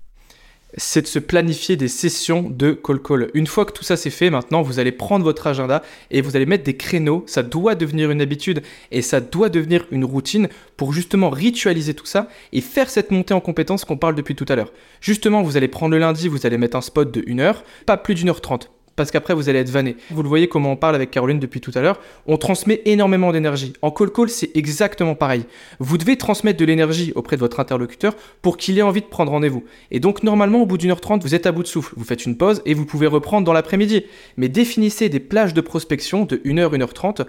C'est 0.77 1.01
de 1.01 1.07
se 1.07 1.19
planifier 1.19 1.77
des 1.77 1.89
sessions 1.89 2.43
de 2.43 2.73
call 2.73 3.01
call. 3.01 3.31
Une 3.33 3.47
fois 3.47 3.65
que 3.65 3.73
tout 3.73 3.85
ça 3.85 3.97
c'est 3.97 4.11
fait, 4.11 4.29
maintenant 4.29 4.61
vous 4.61 4.79
allez 4.79 4.93
prendre 4.93 5.25
votre 5.25 5.47
agenda 5.47 5.83
et 6.11 6.21
vous 6.21 6.37
allez 6.37 6.45
mettre 6.45 6.65
des 6.65 6.77
créneaux. 6.77 7.25
Ça 7.27 7.43
doit 7.43 7.75
devenir 7.75 8.11
une 8.11 8.21
habitude 8.21 8.63
et 8.91 9.01
ça 9.01 9.21
doit 9.21 9.49
devenir 9.49 9.87
une 9.91 10.05
routine 10.05 10.49
pour 10.77 10.93
justement 10.93 11.31
ritualiser 11.31 11.95
tout 11.95 12.05
ça 12.05 12.29
et 12.53 12.61
faire 12.61 12.91
cette 12.91 13.11
montée 13.11 13.33
en 13.33 13.41
compétence 13.41 13.87
qu'on 13.87 13.97
parle 13.97 14.15
depuis 14.15 14.37
tout 14.37 14.45
à 14.47 14.57
l'heure. 14.57 14.73
Justement, 15.01 15.43
vous 15.43 15.57
allez 15.57 15.69
prendre 15.69 15.93
le 15.93 16.01
lundi, 16.01 16.29
vous 16.29 16.45
allez 16.45 16.59
mettre 16.59 16.77
un 16.77 16.83
spot 16.83 17.11
de 17.11 17.25
1 17.27 17.39
heure, 17.39 17.65
pas 17.87 17.97
plus 17.97 18.15
d'une 18.15 18.29
heure 18.29 18.43
trente 18.43 18.71
parce 18.99 19.11
qu'après 19.13 19.33
vous 19.33 19.49
allez 19.49 19.61
être 19.61 19.71
vanné. 19.71 19.97
Vous 20.11 20.23
le 20.23 20.29
voyez 20.29 20.49
comment 20.49 20.73
on 20.73 20.77
parle 20.77 20.97
avec 20.97 21.11
Caroline 21.11 21.39
depuis 21.39 21.61
tout 21.61 21.71
à 21.75 21.81
l'heure, 21.81 22.01
on 22.27 22.37
transmet 22.37 22.83
énormément 22.85 23.33
d'énergie. 23.33 23.73
En 23.81 23.91
call 23.91 24.11
call, 24.11 24.29
c'est 24.29 24.55
exactement 24.55 25.15
pareil. 25.15 25.45
Vous 25.79 25.97
devez 25.97 26.19
transmettre 26.19 26.59
de 26.59 26.65
l'énergie 26.65 27.13
auprès 27.15 27.37
de 27.37 27.41
votre 27.41 27.61
interlocuteur 27.61 28.15
pour 28.43 28.57
qu'il 28.57 28.77
ait 28.79 28.83
envie 28.83 29.01
de 29.01 29.07
prendre 29.07 29.31
rendez-vous. 29.31 29.65
Et 29.91 30.01
donc 30.01 30.23
normalement 30.23 30.61
au 30.61 30.67
bout 30.67 30.77
d'une 30.77 30.91
heure 30.91 31.01
trente, 31.01 31.23
vous 31.23 31.35
êtes 31.35 31.47
à 31.47 31.53
bout 31.53 31.63
de 31.63 31.69
souffle. 31.69 31.95
Vous 31.97 32.05
faites 32.05 32.27
une 32.27 32.37
pause 32.37 32.61
et 32.67 32.75
vous 32.75 32.85
pouvez 32.85 33.07
reprendre 33.07 33.47
dans 33.47 33.53
l'après-midi. 33.53 34.05
Mais 34.37 34.49
définissez 34.49 35.09
des 35.09 35.21
plages 35.21 35.55
de 35.55 35.61
prospection 35.61 36.25
de 36.25 36.43
1 36.45 36.59
heure, 36.59 36.75
1 36.75 36.81
heure 36.81 36.93
30 36.93 37.23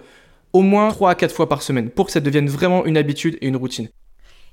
au 0.52 0.62
moins 0.62 0.90
3 0.90 1.10
à 1.10 1.14
4 1.14 1.32
fois 1.32 1.48
par 1.48 1.62
semaine 1.62 1.88
pour 1.88 2.06
que 2.06 2.12
ça 2.12 2.20
devienne 2.20 2.48
vraiment 2.48 2.84
une 2.84 2.96
habitude 2.96 3.38
et 3.40 3.46
une 3.46 3.56
routine. 3.56 3.88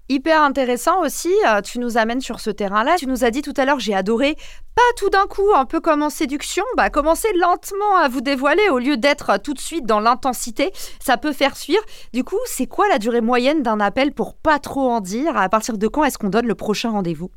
Hyper 0.09 0.41
intéressant 0.41 1.01
aussi, 1.01 1.33
euh, 1.49 1.59
tu 1.59 1.79
nous 1.79 1.97
amènes 1.97 2.21
sur 2.21 2.39
ce 2.39 2.49
terrain-là. 2.49 2.95
Tu 2.97 3.07
nous 3.07 3.25
as 3.25 3.31
dit 3.31 3.41
tout 3.41 3.53
à 3.57 3.65
l'heure, 3.65 3.81
j'ai 3.81 3.93
adoré, 3.93 4.37
pas 4.73 4.81
tout 4.95 5.09
d'un 5.09 5.25
coup, 5.25 5.49
un 5.53 5.65
peu 5.65 5.81
comme 5.81 6.01
en 6.01 6.09
séduction, 6.09 6.63
bah, 6.77 6.89
commencer 6.89 7.27
lentement 7.35 7.97
à 7.97 8.07
vous 8.07 8.21
dévoiler 8.21 8.69
au 8.69 8.79
lieu 8.79 8.95
d'être 8.95 9.37
tout 9.43 9.53
de 9.53 9.59
suite 9.59 9.85
dans 9.85 9.99
l'intensité. 9.99 10.71
Ça 11.03 11.17
peut 11.17 11.33
faire 11.33 11.57
fuir. 11.57 11.79
Du 12.13 12.23
coup, 12.23 12.39
c'est 12.45 12.67
quoi 12.67 12.87
la 12.87 12.99
durée 12.99 13.19
moyenne 13.19 13.63
d'un 13.63 13.81
appel 13.81 14.13
pour 14.13 14.35
pas 14.35 14.59
trop 14.59 14.89
en 14.89 15.01
dire? 15.01 15.35
À 15.35 15.49
partir 15.49 15.77
de 15.77 15.87
quand 15.89 16.05
est-ce 16.05 16.17
qu'on 16.17 16.29
donne 16.29 16.47
le 16.47 16.55
prochain 16.55 16.91
rendez-vous? 16.91 17.29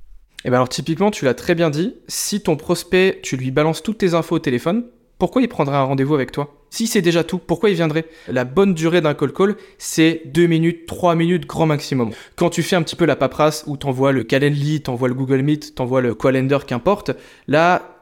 Eh 0.44 0.48
bien 0.48 0.58
alors 0.58 0.68
typiquement, 0.68 1.10
tu 1.10 1.24
l'as 1.24 1.34
très 1.34 1.56
bien 1.56 1.70
dit, 1.70 1.96
si 2.06 2.40
ton 2.40 2.56
prospect, 2.56 3.18
tu 3.22 3.36
lui 3.36 3.50
balances 3.50 3.82
toutes 3.82 3.98
tes 3.98 4.14
infos 4.14 4.36
au 4.36 4.38
téléphone, 4.38 4.86
pourquoi 5.20 5.42
il 5.42 5.48
prendrait 5.48 5.76
un 5.76 5.84
rendez-vous 5.84 6.14
avec 6.14 6.32
toi? 6.32 6.56
Si 6.70 6.86
c'est 6.86 7.02
déjà 7.02 7.22
tout, 7.22 7.38
pourquoi 7.38 7.68
il 7.68 7.76
viendrait? 7.76 8.06
La 8.26 8.44
bonne 8.44 8.74
durée 8.74 9.00
d'un 9.00 9.14
call 9.14 9.32
call, 9.32 9.56
c'est 9.78 10.22
2 10.26 10.46
minutes, 10.46 10.86
3 10.86 11.14
minutes 11.14 11.46
grand 11.46 11.66
maximum. 11.66 12.10
Quand 12.36 12.48
tu 12.48 12.62
fais 12.62 12.74
un 12.74 12.82
petit 12.82 12.96
peu 12.96 13.04
la 13.04 13.16
paperasse 13.16 13.64
où 13.66 13.76
t'envoies 13.76 14.12
le 14.12 14.24
Calendly, 14.24 14.80
t'envoies 14.80 15.08
le 15.08 15.14
Google 15.14 15.42
Meet, 15.42 15.74
t'envoies 15.74 16.00
le 16.00 16.14
Calendar, 16.14 16.64
qu'importe, 16.64 17.10
là, 17.46 17.99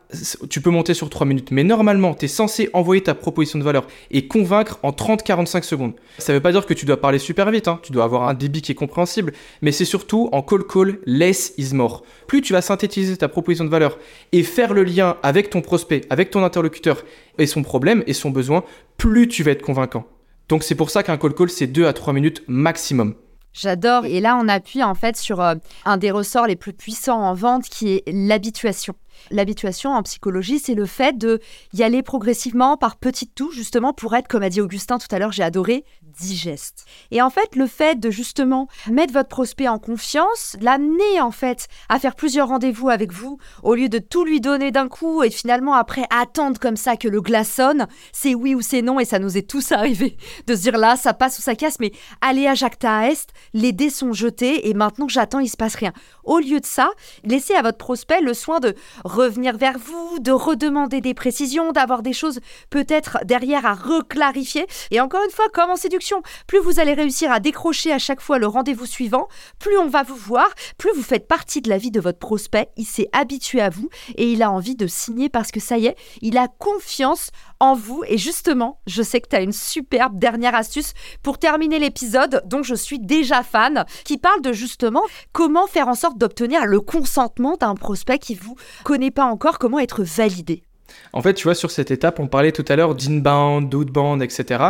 tu 0.48 0.60
peux 0.60 0.70
monter 0.70 0.94
sur 0.94 1.10
3 1.10 1.26
minutes. 1.26 1.50
Mais 1.50 1.64
normalement, 1.64 2.14
tu 2.14 2.24
es 2.24 2.28
censé 2.28 2.70
envoyer 2.72 3.02
ta 3.02 3.14
proposition 3.14 3.58
de 3.58 3.64
valeur 3.64 3.86
et 4.10 4.26
convaincre 4.26 4.78
en 4.82 4.90
30-45 4.90 5.62
secondes. 5.62 5.92
Ça 6.18 6.32
veut 6.32 6.40
pas 6.40 6.52
dire 6.52 6.66
que 6.66 6.74
tu 6.74 6.86
dois 6.86 7.00
parler 7.00 7.18
super 7.18 7.50
vite, 7.50 7.68
hein. 7.68 7.80
tu 7.82 7.92
dois 7.92 8.04
avoir 8.04 8.28
un 8.28 8.34
débit 8.34 8.62
qui 8.62 8.72
est 8.72 8.74
compréhensible, 8.74 9.32
mais 9.62 9.72
c'est 9.72 9.84
surtout 9.84 10.28
en 10.32 10.42
call 10.42 10.64
call, 10.64 10.98
less 11.04 11.52
is 11.58 11.74
more. 11.74 12.02
Plus 12.26 12.40
tu 12.40 12.52
vas 12.52 12.62
synthétiser 12.62 13.16
ta 13.16 13.28
proposition 13.28 13.64
de 13.64 13.70
valeur 13.70 13.98
et 14.32 14.42
faire 14.42 14.72
le 14.72 14.84
lien 14.84 15.16
avec 15.22 15.50
ton 15.50 15.60
prospect, 15.60 16.02
avec 16.10 16.30
ton 16.30 16.42
interlocuteur 16.42 17.04
et 17.38 17.46
son 17.46 17.62
problème 17.62 18.02
et 18.06 18.14
son 18.14 18.30
besoin, 18.30 18.64
plus 18.96 19.28
tu 19.28 19.42
vas 19.42 19.52
être 19.52 19.62
convaincant. 19.62 20.06
Donc 20.48 20.62
c'est 20.62 20.74
pour 20.74 20.90
ça 20.90 21.02
qu'un 21.02 21.18
call 21.18 21.34
call, 21.34 21.50
c'est 21.50 21.66
2 21.66 21.86
à 21.86 21.92
3 21.92 22.14
minutes 22.14 22.42
maximum. 22.48 23.14
J'adore. 23.52 24.04
Et 24.04 24.20
là, 24.20 24.38
on 24.40 24.48
appuie 24.48 24.82
en 24.82 24.94
fait 24.94 25.16
sur 25.16 25.40
euh, 25.40 25.54
un 25.84 25.96
des 25.96 26.10
ressorts 26.10 26.46
les 26.46 26.56
plus 26.56 26.72
puissants 26.72 27.20
en 27.20 27.34
vente 27.34 27.64
qui 27.64 27.88
est 27.88 28.02
l'habituation. 28.06 28.94
L'habituation 29.30 29.90
en 29.90 30.02
psychologie, 30.02 30.58
c'est 30.58 30.74
le 30.74 30.86
fait 30.86 31.18
de 31.18 31.40
y 31.72 31.82
aller 31.82 32.02
progressivement 32.02 32.76
par 32.76 32.96
petites 32.96 33.34
touches, 33.34 33.54
justement 33.54 33.92
pour 33.92 34.14
être, 34.14 34.28
comme 34.28 34.42
a 34.42 34.48
dit 34.48 34.60
Augustin 34.60 34.98
tout 34.98 35.08
à 35.10 35.18
l'heure, 35.18 35.32
j'ai 35.32 35.42
adoré, 35.42 35.84
digeste. 36.20 36.84
Et 37.10 37.22
en 37.22 37.30
fait, 37.30 37.56
le 37.56 37.66
fait 37.66 37.98
de 37.98 38.10
justement 38.10 38.68
mettre 38.90 39.12
votre 39.12 39.28
prospect 39.28 39.68
en 39.68 39.78
confiance, 39.78 40.56
l'amener 40.60 41.20
en 41.20 41.30
fait 41.30 41.68
à 41.88 41.98
faire 41.98 42.14
plusieurs 42.14 42.48
rendez-vous 42.48 42.88
avec 42.88 43.12
vous, 43.12 43.38
au 43.62 43.74
lieu 43.74 43.88
de 43.88 43.98
tout 43.98 44.24
lui 44.24 44.40
donner 44.40 44.70
d'un 44.70 44.88
coup 44.88 45.22
et 45.22 45.30
finalement 45.30 45.74
après 45.74 46.04
attendre 46.10 46.58
comme 46.58 46.76
ça 46.76 46.96
que 46.96 47.08
le 47.08 47.20
glaçonne, 47.20 47.86
c'est 48.12 48.34
oui 48.34 48.54
ou 48.54 48.60
c'est 48.60 48.82
non 48.82 49.00
et 49.00 49.04
ça 49.04 49.18
nous 49.18 49.36
est 49.36 49.48
tous 49.48 49.72
arrivé 49.78 50.16
de 50.46 50.54
se 50.54 50.62
dire 50.62 50.78
là, 50.78 50.96
ça 50.96 51.14
passe 51.14 51.38
ou 51.38 51.42
ça 51.42 51.54
casse, 51.54 51.80
mais 51.80 51.92
allez 52.20 52.46
à 52.46 52.54
Jacta 52.54 52.98
à 52.98 53.06
Est, 53.08 53.30
les 53.54 53.72
dés 53.72 53.90
sont 53.90 54.12
jetés 54.12 54.68
et 54.68 54.74
maintenant 54.74 55.08
j'attends, 55.08 55.40
il 55.40 55.48
se 55.48 55.56
passe 55.56 55.74
rien. 55.74 55.92
Au 56.24 56.38
lieu 56.38 56.60
de 56.60 56.66
ça, 56.66 56.90
laissez 57.24 57.54
à 57.54 57.62
votre 57.62 57.78
prospect 57.78 58.20
le 58.20 58.34
soin 58.34 58.60
de 58.60 58.74
revenir 59.04 59.56
vers 59.56 59.78
vous, 59.78 60.18
de 60.18 60.32
redemander 60.32 61.00
des 61.00 61.14
précisions, 61.14 61.72
d'avoir 61.72 62.02
des 62.02 62.12
choses 62.12 62.40
peut-être 62.70 63.18
derrière 63.24 63.66
à 63.66 63.74
reclarifier. 63.74 64.66
Et 64.90 65.00
encore 65.00 65.22
une 65.24 65.30
fois, 65.30 65.48
comme 65.52 65.70
en 65.70 65.76
séduction, 65.76 66.07
plus 66.46 66.58
vous 66.58 66.80
allez 66.80 66.94
réussir 66.94 67.30
à 67.30 67.40
décrocher 67.40 67.92
à 67.92 67.98
chaque 67.98 68.20
fois 68.20 68.38
le 68.38 68.46
rendez-vous 68.46 68.86
suivant, 68.86 69.28
plus 69.58 69.78
on 69.78 69.88
va 69.88 70.02
vous 70.02 70.16
voir, 70.16 70.48
plus 70.76 70.92
vous 70.94 71.02
faites 71.02 71.28
partie 71.28 71.60
de 71.60 71.68
la 71.68 71.78
vie 71.78 71.90
de 71.90 72.00
votre 72.00 72.18
prospect, 72.18 72.70
il 72.76 72.84
s'est 72.84 73.08
habitué 73.12 73.60
à 73.60 73.70
vous 73.70 73.88
et 74.16 74.30
il 74.30 74.42
a 74.42 74.50
envie 74.50 74.76
de 74.76 74.86
signer 74.86 75.28
parce 75.28 75.50
que 75.50 75.60
ça 75.60 75.78
y 75.78 75.86
est, 75.86 75.96
il 76.22 76.38
a 76.38 76.48
confiance 76.48 77.30
en 77.60 77.74
vous. 77.74 78.02
Et 78.06 78.18
justement, 78.18 78.80
je 78.86 79.02
sais 79.02 79.20
que 79.20 79.28
tu 79.28 79.36
as 79.36 79.42
une 79.42 79.52
superbe 79.52 80.18
dernière 80.18 80.54
astuce 80.54 80.92
pour 81.22 81.38
terminer 81.38 81.78
l'épisode 81.78 82.42
dont 82.46 82.62
je 82.62 82.74
suis 82.74 82.98
déjà 82.98 83.42
fan, 83.42 83.84
qui 84.04 84.18
parle 84.18 84.42
de 84.42 84.52
justement 84.52 85.02
comment 85.32 85.66
faire 85.66 85.88
en 85.88 85.94
sorte 85.94 86.18
d'obtenir 86.18 86.66
le 86.66 86.80
consentement 86.80 87.56
d'un 87.56 87.74
prospect 87.74 88.18
qui 88.18 88.34
vous 88.34 88.56
connaît 88.84 89.10
pas 89.10 89.24
encore, 89.24 89.58
comment 89.58 89.78
être 89.78 90.02
validé. 90.02 90.67
En 91.12 91.22
fait, 91.22 91.34
tu 91.34 91.44
vois, 91.44 91.54
sur 91.54 91.70
cette 91.70 91.90
étape, 91.90 92.20
on 92.20 92.26
parlait 92.26 92.52
tout 92.52 92.64
à 92.68 92.76
l'heure 92.76 92.94
d'inbound, 92.94 93.68
d'outbound, 93.68 94.22
etc. 94.22 94.62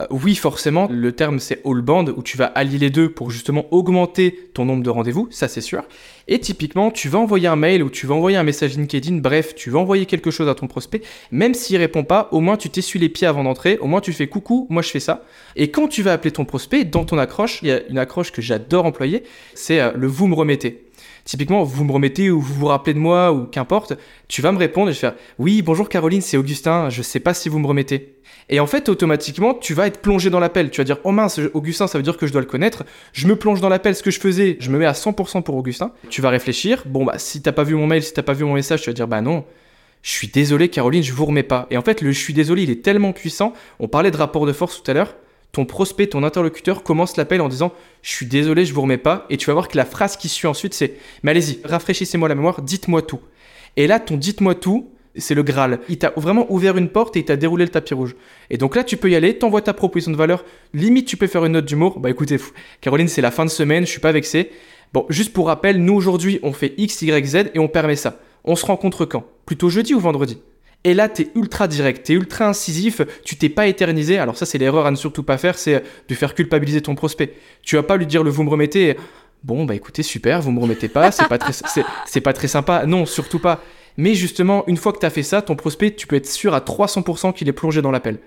Euh, 0.00 0.06
oui, 0.10 0.34
forcément, 0.34 0.88
le 0.90 1.12
terme 1.12 1.38
c'est 1.38 1.60
all-band, 1.64 2.06
où 2.16 2.22
tu 2.22 2.36
vas 2.36 2.46
allier 2.46 2.78
les 2.78 2.90
deux 2.90 3.10
pour 3.10 3.30
justement 3.30 3.66
augmenter 3.70 4.50
ton 4.54 4.64
nombre 4.64 4.82
de 4.82 4.90
rendez-vous, 4.90 5.28
ça 5.30 5.48
c'est 5.48 5.60
sûr. 5.60 5.82
Et 6.28 6.38
typiquement, 6.38 6.90
tu 6.90 7.08
vas 7.08 7.18
envoyer 7.18 7.48
un 7.48 7.56
mail 7.56 7.82
ou 7.82 7.90
tu 7.90 8.06
vas 8.06 8.14
envoyer 8.14 8.36
un 8.36 8.42
message 8.42 8.76
LinkedIn, 8.76 9.16
bref, 9.16 9.54
tu 9.54 9.70
vas 9.70 9.80
envoyer 9.80 10.06
quelque 10.06 10.30
chose 10.30 10.48
à 10.48 10.54
ton 10.54 10.68
prospect, 10.68 11.02
même 11.32 11.54
s'il 11.54 11.76
répond 11.76 12.04
pas, 12.04 12.28
au 12.30 12.40
moins 12.40 12.56
tu 12.56 12.70
t'essuies 12.70 13.00
les 13.00 13.08
pieds 13.08 13.26
avant 13.26 13.44
d'entrer, 13.44 13.78
au 13.78 13.86
moins 13.86 14.00
tu 14.00 14.12
fais 14.12 14.28
coucou, 14.28 14.66
moi 14.70 14.82
je 14.82 14.90
fais 14.90 15.00
ça. 15.00 15.24
Et 15.56 15.70
quand 15.70 15.88
tu 15.88 16.02
vas 16.02 16.12
appeler 16.12 16.30
ton 16.30 16.44
prospect, 16.44 16.84
dans 16.84 17.04
ton 17.04 17.18
accroche, 17.18 17.60
il 17.62 17.68
y 17.68 17.72
a 17.72 17.82
une 17.88 17.98
accroche 17.98 18.32
que 18.32 18.42
j'adore 18.42 18.86
employer, 18.86 19.24
c'est 19.54 19.80
euh, 19.80 19.90
le 19.96 20.06
vous 20.06 20.28
me 20.28 20.34
remettez. 20.34 20.84
Typiquement, 21.24 21.62
vous 21.62 21.84
me 21.84 21.92
remettez 21.92 22.30
ou 22.30 22.40
vous 22.40 22.54
vous 22.54 22.66
rappelez 22.66 22.94
de 22.94 22.98
moi 22.98 23.32
ou 23.32 23.44
qu'importe, 23.44 23.94
tu 24.28 24.42
vas 24.42 24.52
me 24.52 24.58
répondre 24.58 24.90
et 24.90 24.92
je 24.92 24.98
vais 24.98 25.08
faire 25.08 25.14
Oui, 25.38 25.62
bonjour 25.62 25.88
Caroline, 25.88 26.20
c'est 26.20 26.36
Augustin, 26.36 26.90
je 26.90 27.02
sais 27.02 27.20
pas 27.20 27.34
si 27.34 27.48
vous 27.48 27.58
me 27.58 27.66
remettez. 27.66 28.16
Et 28.48 28.58
en 28.58 28.66
fait, 28.66 28.88
automatiquement, 28.88 29.54
tu 29.54 29.74
vas 29.74 29.86
être 29.86 30.00
plongé 30.00 30.28
dans 30.28 30.40
l'appel. 30.40 30.70
Tu 30.70 30.80
vas 30.80 30.84
dire 30.84 30.98
Oh 31.04 31.12
mince, 31.12 31.40
Augustin, 31.54 31.86
ça 31.86 31.98
veut 31.98 32.02
dire 32.02 32.16
que 32.16 32.26
je 32.26 32.32
dois 32.32 32.40
le 32.40 32.48
connaître. 32.48 32.84
Je 33.12 33.28
me 33.28 33.36
plonge 33.36 33.60
dans 33.60 33.68
l'appel, 33.68 33.94
ce 33.94 34.02
que 34.02 34.10
je 34.10 34.18
faisais, 34.18 34.56
je 34.58 34.70
me 34.70 34.78
mets 34.78 34.86
à 34.86 34.92
100% 34.92 35.42
pour 35.42 35.54
Augustin. 35.54 35.92
Tu 36.08 36.20
vas 36.20 36.30
réfléchir 36.30 36.82
Bon, 36.86 37.04
bah, 37.04 37.14
si 37.18 37.42
t'as 37.42 37.52
pas 37.52 37.62
vu 37.62 37.76
mon 37.76 37.86
mail, 37.86 38.02
si 38.02 38.12
t'as 38.12 38.22
pas 38.22 38.32
vu 38.32 38.44
mon 38.44 38.54
message, 38.54 38.82
tu 38.82 38.90
vas 38.90 38.94
dire 38.94 39.06
Bah 39.06 39.20
non. 39.20 39.44
Je 40.02 40.10
suis 40.10 40.28
désolé, 40.28 40.68
Caroline, 40.68 41.02
je 41.02 41.12
vous 41.12 41.26
remets 41.26 41.42
pas. 41.44 41.66
Et 41.70 41.76
en 41.76 41.82
fait, 41.82 42.00
le 42.00 42.10
je 42.10 42.18
suis 42.18 42.32
désolé, 42.32 42.62
il 42.64 42.70
est 42.70 42.82
tellement 42.82 43.12
puissant. 43.12 43.52
On 43.78 43.86
parlait 43.86 44.10
de 44.10 44.16
rapport 44.16 44.46
de 44.46 44.52
force 44.52 44.82
tout 44.82 44.90
à 44.90 44.94
l'heure 44.94 45.14
ton 45.52 45.64
prospect, 45.64 46.06
ton 46.06 46.22
interlocuteur 46.22 46.82
commence 46.82 47.16
l'appel 47.16 47.40
en 47.40 47.48
disant 47.48 47.72
Je 48.02 48.10
suis 48.10 48.26
désolé, 48.26 48.64
je 48.64 48.72
vous 48.72 48.82
remets 48.82 48.98
pas. 48.98 49.26
Et 49.30 49.36
tu 49.36 49.46
vas 49.46 49.52
voir 49.52 49.68
que 49.68 49.76
la 49.76 49.84
phrase 49.84 50.16
qui 50.16 50.28
suit 50.28 50.46
ensuite, 50.46 50.74
c'est 50.74 50.94
Mais 51.22 51.32
allez-y, 51.32 51.60
rafraîchissez-moi 51.64 52.28
la 52.28 52.34
mémoire, 52.34 52.62
dites-moi 52.62 53.02
tout. 53.02 53.20
Et 53.76 53.86
là, 53.86 54.00
ton 54.00 54.16
dites-moi 54.16 54.54
tout, 54.54 54.90
c'est 55.16 55.34
le 55.34 55.42
Graal. 55.42 55.80
Il 55.88 55.98
t'a 55.98 56.12
vraiment 56.16 56.46
ouvert 56.52 56.76
une 56.76 56.88
porte 56.88 57.16
et 57.16 57.20
il 57.20 57.24
t'a 57.24 57.36
déroulé 57.36 57.64
le 57.64 57.70
tapis 57.70 57.94
rouge. 57.94 58.14
Et 58.48 58.58
donc 58.58 58.76
là, 58.76 58.84
tu 58.84 58.96
peux 58.96 59.10
y 59.10 59.16
aller, 59.16 59.38
t'envoies 59.38 59.62
ta 59.62 59.72
proposition 59.72 60.12
de 60.12 60.16
valeur. 60.16 60.44
Limite, 60.72 61.06
tu 61.06 61.16
peux 61.16 61.26
faire 61.26 61.44
une 61.44 61.52
note 61.52 61.64
d'humour. 61.64 61.98
Bah 61.98 62.10
écoutez, 62.10 62.38
Caroline, 62.80 63.08
c'est 63.08 63.22
la 63.22 63.30
fin 63.30 63.44
de 63.44 63.50
semaine, 63.50 63.86
je 63.86 63.90
suis 63.90 64.00
pas 64.00 64.12
vexé. 64.12 64.50
Bon, 64.92 65.06
juste 65.08 65.32
pour 65.32 65.46
rappel, 65.46 65.82
nous 65.82 65.94
aujourd'hui, 65.94 66.40
on 66.42 66.52
fait 66.52 66.74
X, 66.76 67.02
Y, 67.02 67.26
Z 67.26 67.36
et 67.54 67.58
on 67.58 67.68
permet 67.68 67.96
ça. 67.96 68.20
On 68.44 68.56
se 68.56 68.66
rencontre 68.66 69.04
quand? 69.04 69.24
Plutôt 69.46 69.68
jeudi 69.68 69.94
ou 69.94 70.00
vendredi? 70.00 70.40
Et 70.84 70.94
là, 70.94 71.08
tu 71.08 71.22
es 71.22 71.28
ultra 71.34 71.68
direct, 71.68 72.06
tu 72.06 72.12
es 72.12 72.14
ultra 72.14 72.46
incisif, 72.46 73.02
tu 73.24 73.36
t'es 73.36 73.50
pas 73.50 73.66
éternisé. 73.66 74.18
Alors 74.18 74.36
ça, 74.36 74.46
c'est 74.46 74.56
l'erreur 74.56 74.86
à 74.86 74.90
ne 74.90 74.96
surtout 74.96 75.22
pas 75.22 75.36
faire, 75.36 75.58
c'est 75.58 75.82
de 76.08 76.14
faire 76.14 76.34
culpabiliser 76.34 76.80
ton 76.80 76.94
prospect. 76.94 77.34
Tu 77.62 77.76
vas 77.76 77.82
pas 77.82 77.96
lui 77.96 78.06
dire 78.06 78.22
le 78.22 78.30
vous 78.30 78.44
me 78.44 78.50
remettez. 78.50 78.96
Bon, 79.44 79.64
bah 79.64 79.74
écoutez, 79.74 80.02
super, 80.02 80.40
vous 80.40 80.52
me 80.52 80.60
remettez 80.60 80.88
pas, 80.88 81.10
c'est 81.10 81.28
pas 81.28 81.38
très, 81.38 81.52
c'est, 82.06 82.20
pas 82.20 82.32
très 82.32 82.48
sympa. 82.48 82.86
Non, 82.86 83.04
surtout 83.04 83.38
pas. 83.38 83.62
Mais 83.96 84.14
justement, 84.14 84.64
une 84.66 84.76
fois 84.76 84.92
que 84.92 84.98
tu 84.98 85.06
as 85.06 85.10
fait 85.10 85.22
ça, 85.22 85.42
ton 85.42 85.56
prospect, 85.56 85.94
tu 85.94 86.06
peux 86.06 86.16
être 86.16 86.26
sûr 86.26 86.54
à 86.54 86.60
300% 86.60 87.34
qu'il 87.34 87.48
est 87.48 87.52
plongé 87.52 87.82
dans 87.82 87.90
l'appel. 87.90 88.18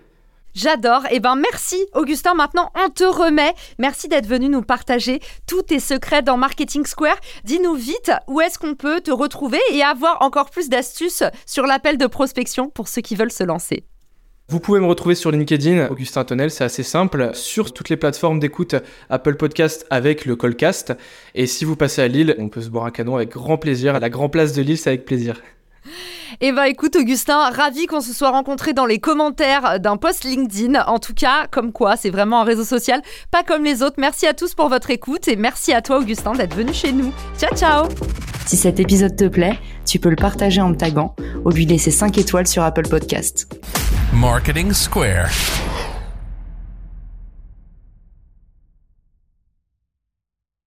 J'adore. 0.54 1.04
Eh 1.12 1.20
ben 1.20 1.36
merci 1.36 1.84
Augustin. 1.94 2.34
Maintenant 2.34 2.72
on 2.76 2.90
te 2.90 3.04
remet. 3.04 3.54
Merci 3.80 4.08
d'être 4.08 4.28
venu 4.28 4.50
nous 4.50 4.62
partager 4.62 5.20
tous 5.48 5.64
tes 5.64 5.80
secrets 5.80 6.22
dans 6.22 6.38
Marketing 6.38 6.86
Square. 6.86 7.18
Dis-nous 7.44 7.76
vite 7.76 8.12
où 8.28 8.42
est-ce 8.42 8.60
qu'on 8.60 8.76
peut 8.76 9.02
te 9.02 9.12
retrouver 9.12 9.60
et 9.72 9.82
avoir 9.82 10.22
encore 10.22 10.50
plus 10.50 10.70
d'astuces 10.70 11.24
sur 11.46 11.66
l'appel 11.66 11.98
de 11.98 12.08
prospection 12.08 12.70
pour 12.70 12.88
ceux 12.88 13.02
qui 13.02 13.16
veulent 13.16 13.32
se 13.32 13.44
lancer. 13.44 13.86
Vous 14.50 14.60
pouvez 14.60 14.82
me 14.82 14.86
retrouver 14.86 15.16
sur 15.16 15.32
LinkedIn, 15.32 15.88
Augustin 15.88 16.26
Tonnel, 16.26 16.52
c'est 16.52 16.66
assez 16.66 16.84
simple, 16.84 17.32
sur 17.34 17.72
toutes 17.72 17.90
les 17.90 17.96
plateformes 17.96 18.40
d'écoute 18.40 18.76
Apple 19.10 19.36
Podcast 19.36 19.88
avec 19.90 20.26
le 20.26 20.36
Callcast. 20.36 20.94
Et 21.34 21.48
si 21.48 21.64
vous 21.64 21.78
passez 21.78 22.02
à 22.02 22.10
Lille, 22.10 22.36
on 22.38 22.50
peut 22.50 22.62
se 22.62 22.70
boire 22.70 22.86
un 22.86 22.92
canon 22.92 23.16
avec 23.16 23.30
grand 23.30 23.58
plaisir. 23.58 23.96
À 23.96 24.00
la 24.00 24.10
Grand 24.10 24.28
Place 24.28 24.52
de 24.54 24.62
Lille, 24.62 24.78
c'est 24.78 24.90
avec 24.90 25.06
plaisir. 25.06 25.42
Eh 26.42 26.52
bah 26.52 26.68
écoute 26.68 26.96
Augustin, 26.96 27.50
ravi 27.50 27.86
qu'on 27.86 28.02
se 28.02 28.14
soit 28.14 28.32
rencontrés 28.32 28.74
dans 28.74 28.86
les 28.86 29.00
commentaires 29.00 29.80
d'un 29.80 29.98
post 29.98 30.24
LinkedIn. 30.24 30.84
En 30.86 31.00
tout 31.00 31.14
cas, 31.14 31.48
comme 31.52 31.72
quoi, 31.72 31.96
c'est 31.96 32.10
vraiment 32.10 32.42
un 32.42 32.44
réseau 32.44 32.64
social, 32.64 33.02
pas 33.32 33.44
comme 33.44 33.64
les 33.64 33.84
autres. 33.84 33.96
Merci 33.98 34.28
à 34.28 34.34
tous 34.34 34.54
pour 34.54 34.70
votre 34.70 34.90
écoute 34.92 35.28
et 35.28 35.36
merci 35.36 35.74
à 35.74 35.82
toi 35.82 36.00
Augustin 36.00 36.34
d'être 36.34 36.56
venu 36.56 36.74
chez 36.74 36.92
nous. 36.92 37.12
Ciao 37.38 37.56
ciao 37.56 37.88
Si 38.46 38.58
cet 38.58 38.80
épisode 38.80 39.16
te 39.16 39.28
plaît, 39.28 39.60
tu 39.86 40.00
peux 40.00 40.10
le 40.10 40.16
partager 40.16 40.62
en 40.62 40.70
me 40.70 40.76
taguant 40.76 41.16
ou 41.46 41.50
lui 41.50 41.66
laisser 41.66 41.92
5 41.92 42.18
étoiles 42.18 42.48
sur 42.48 42.64
Apple 42.64 42.88
Podcast. 42.88 43.54
Marketing 44.14 44.74
Square. 44.74 45.30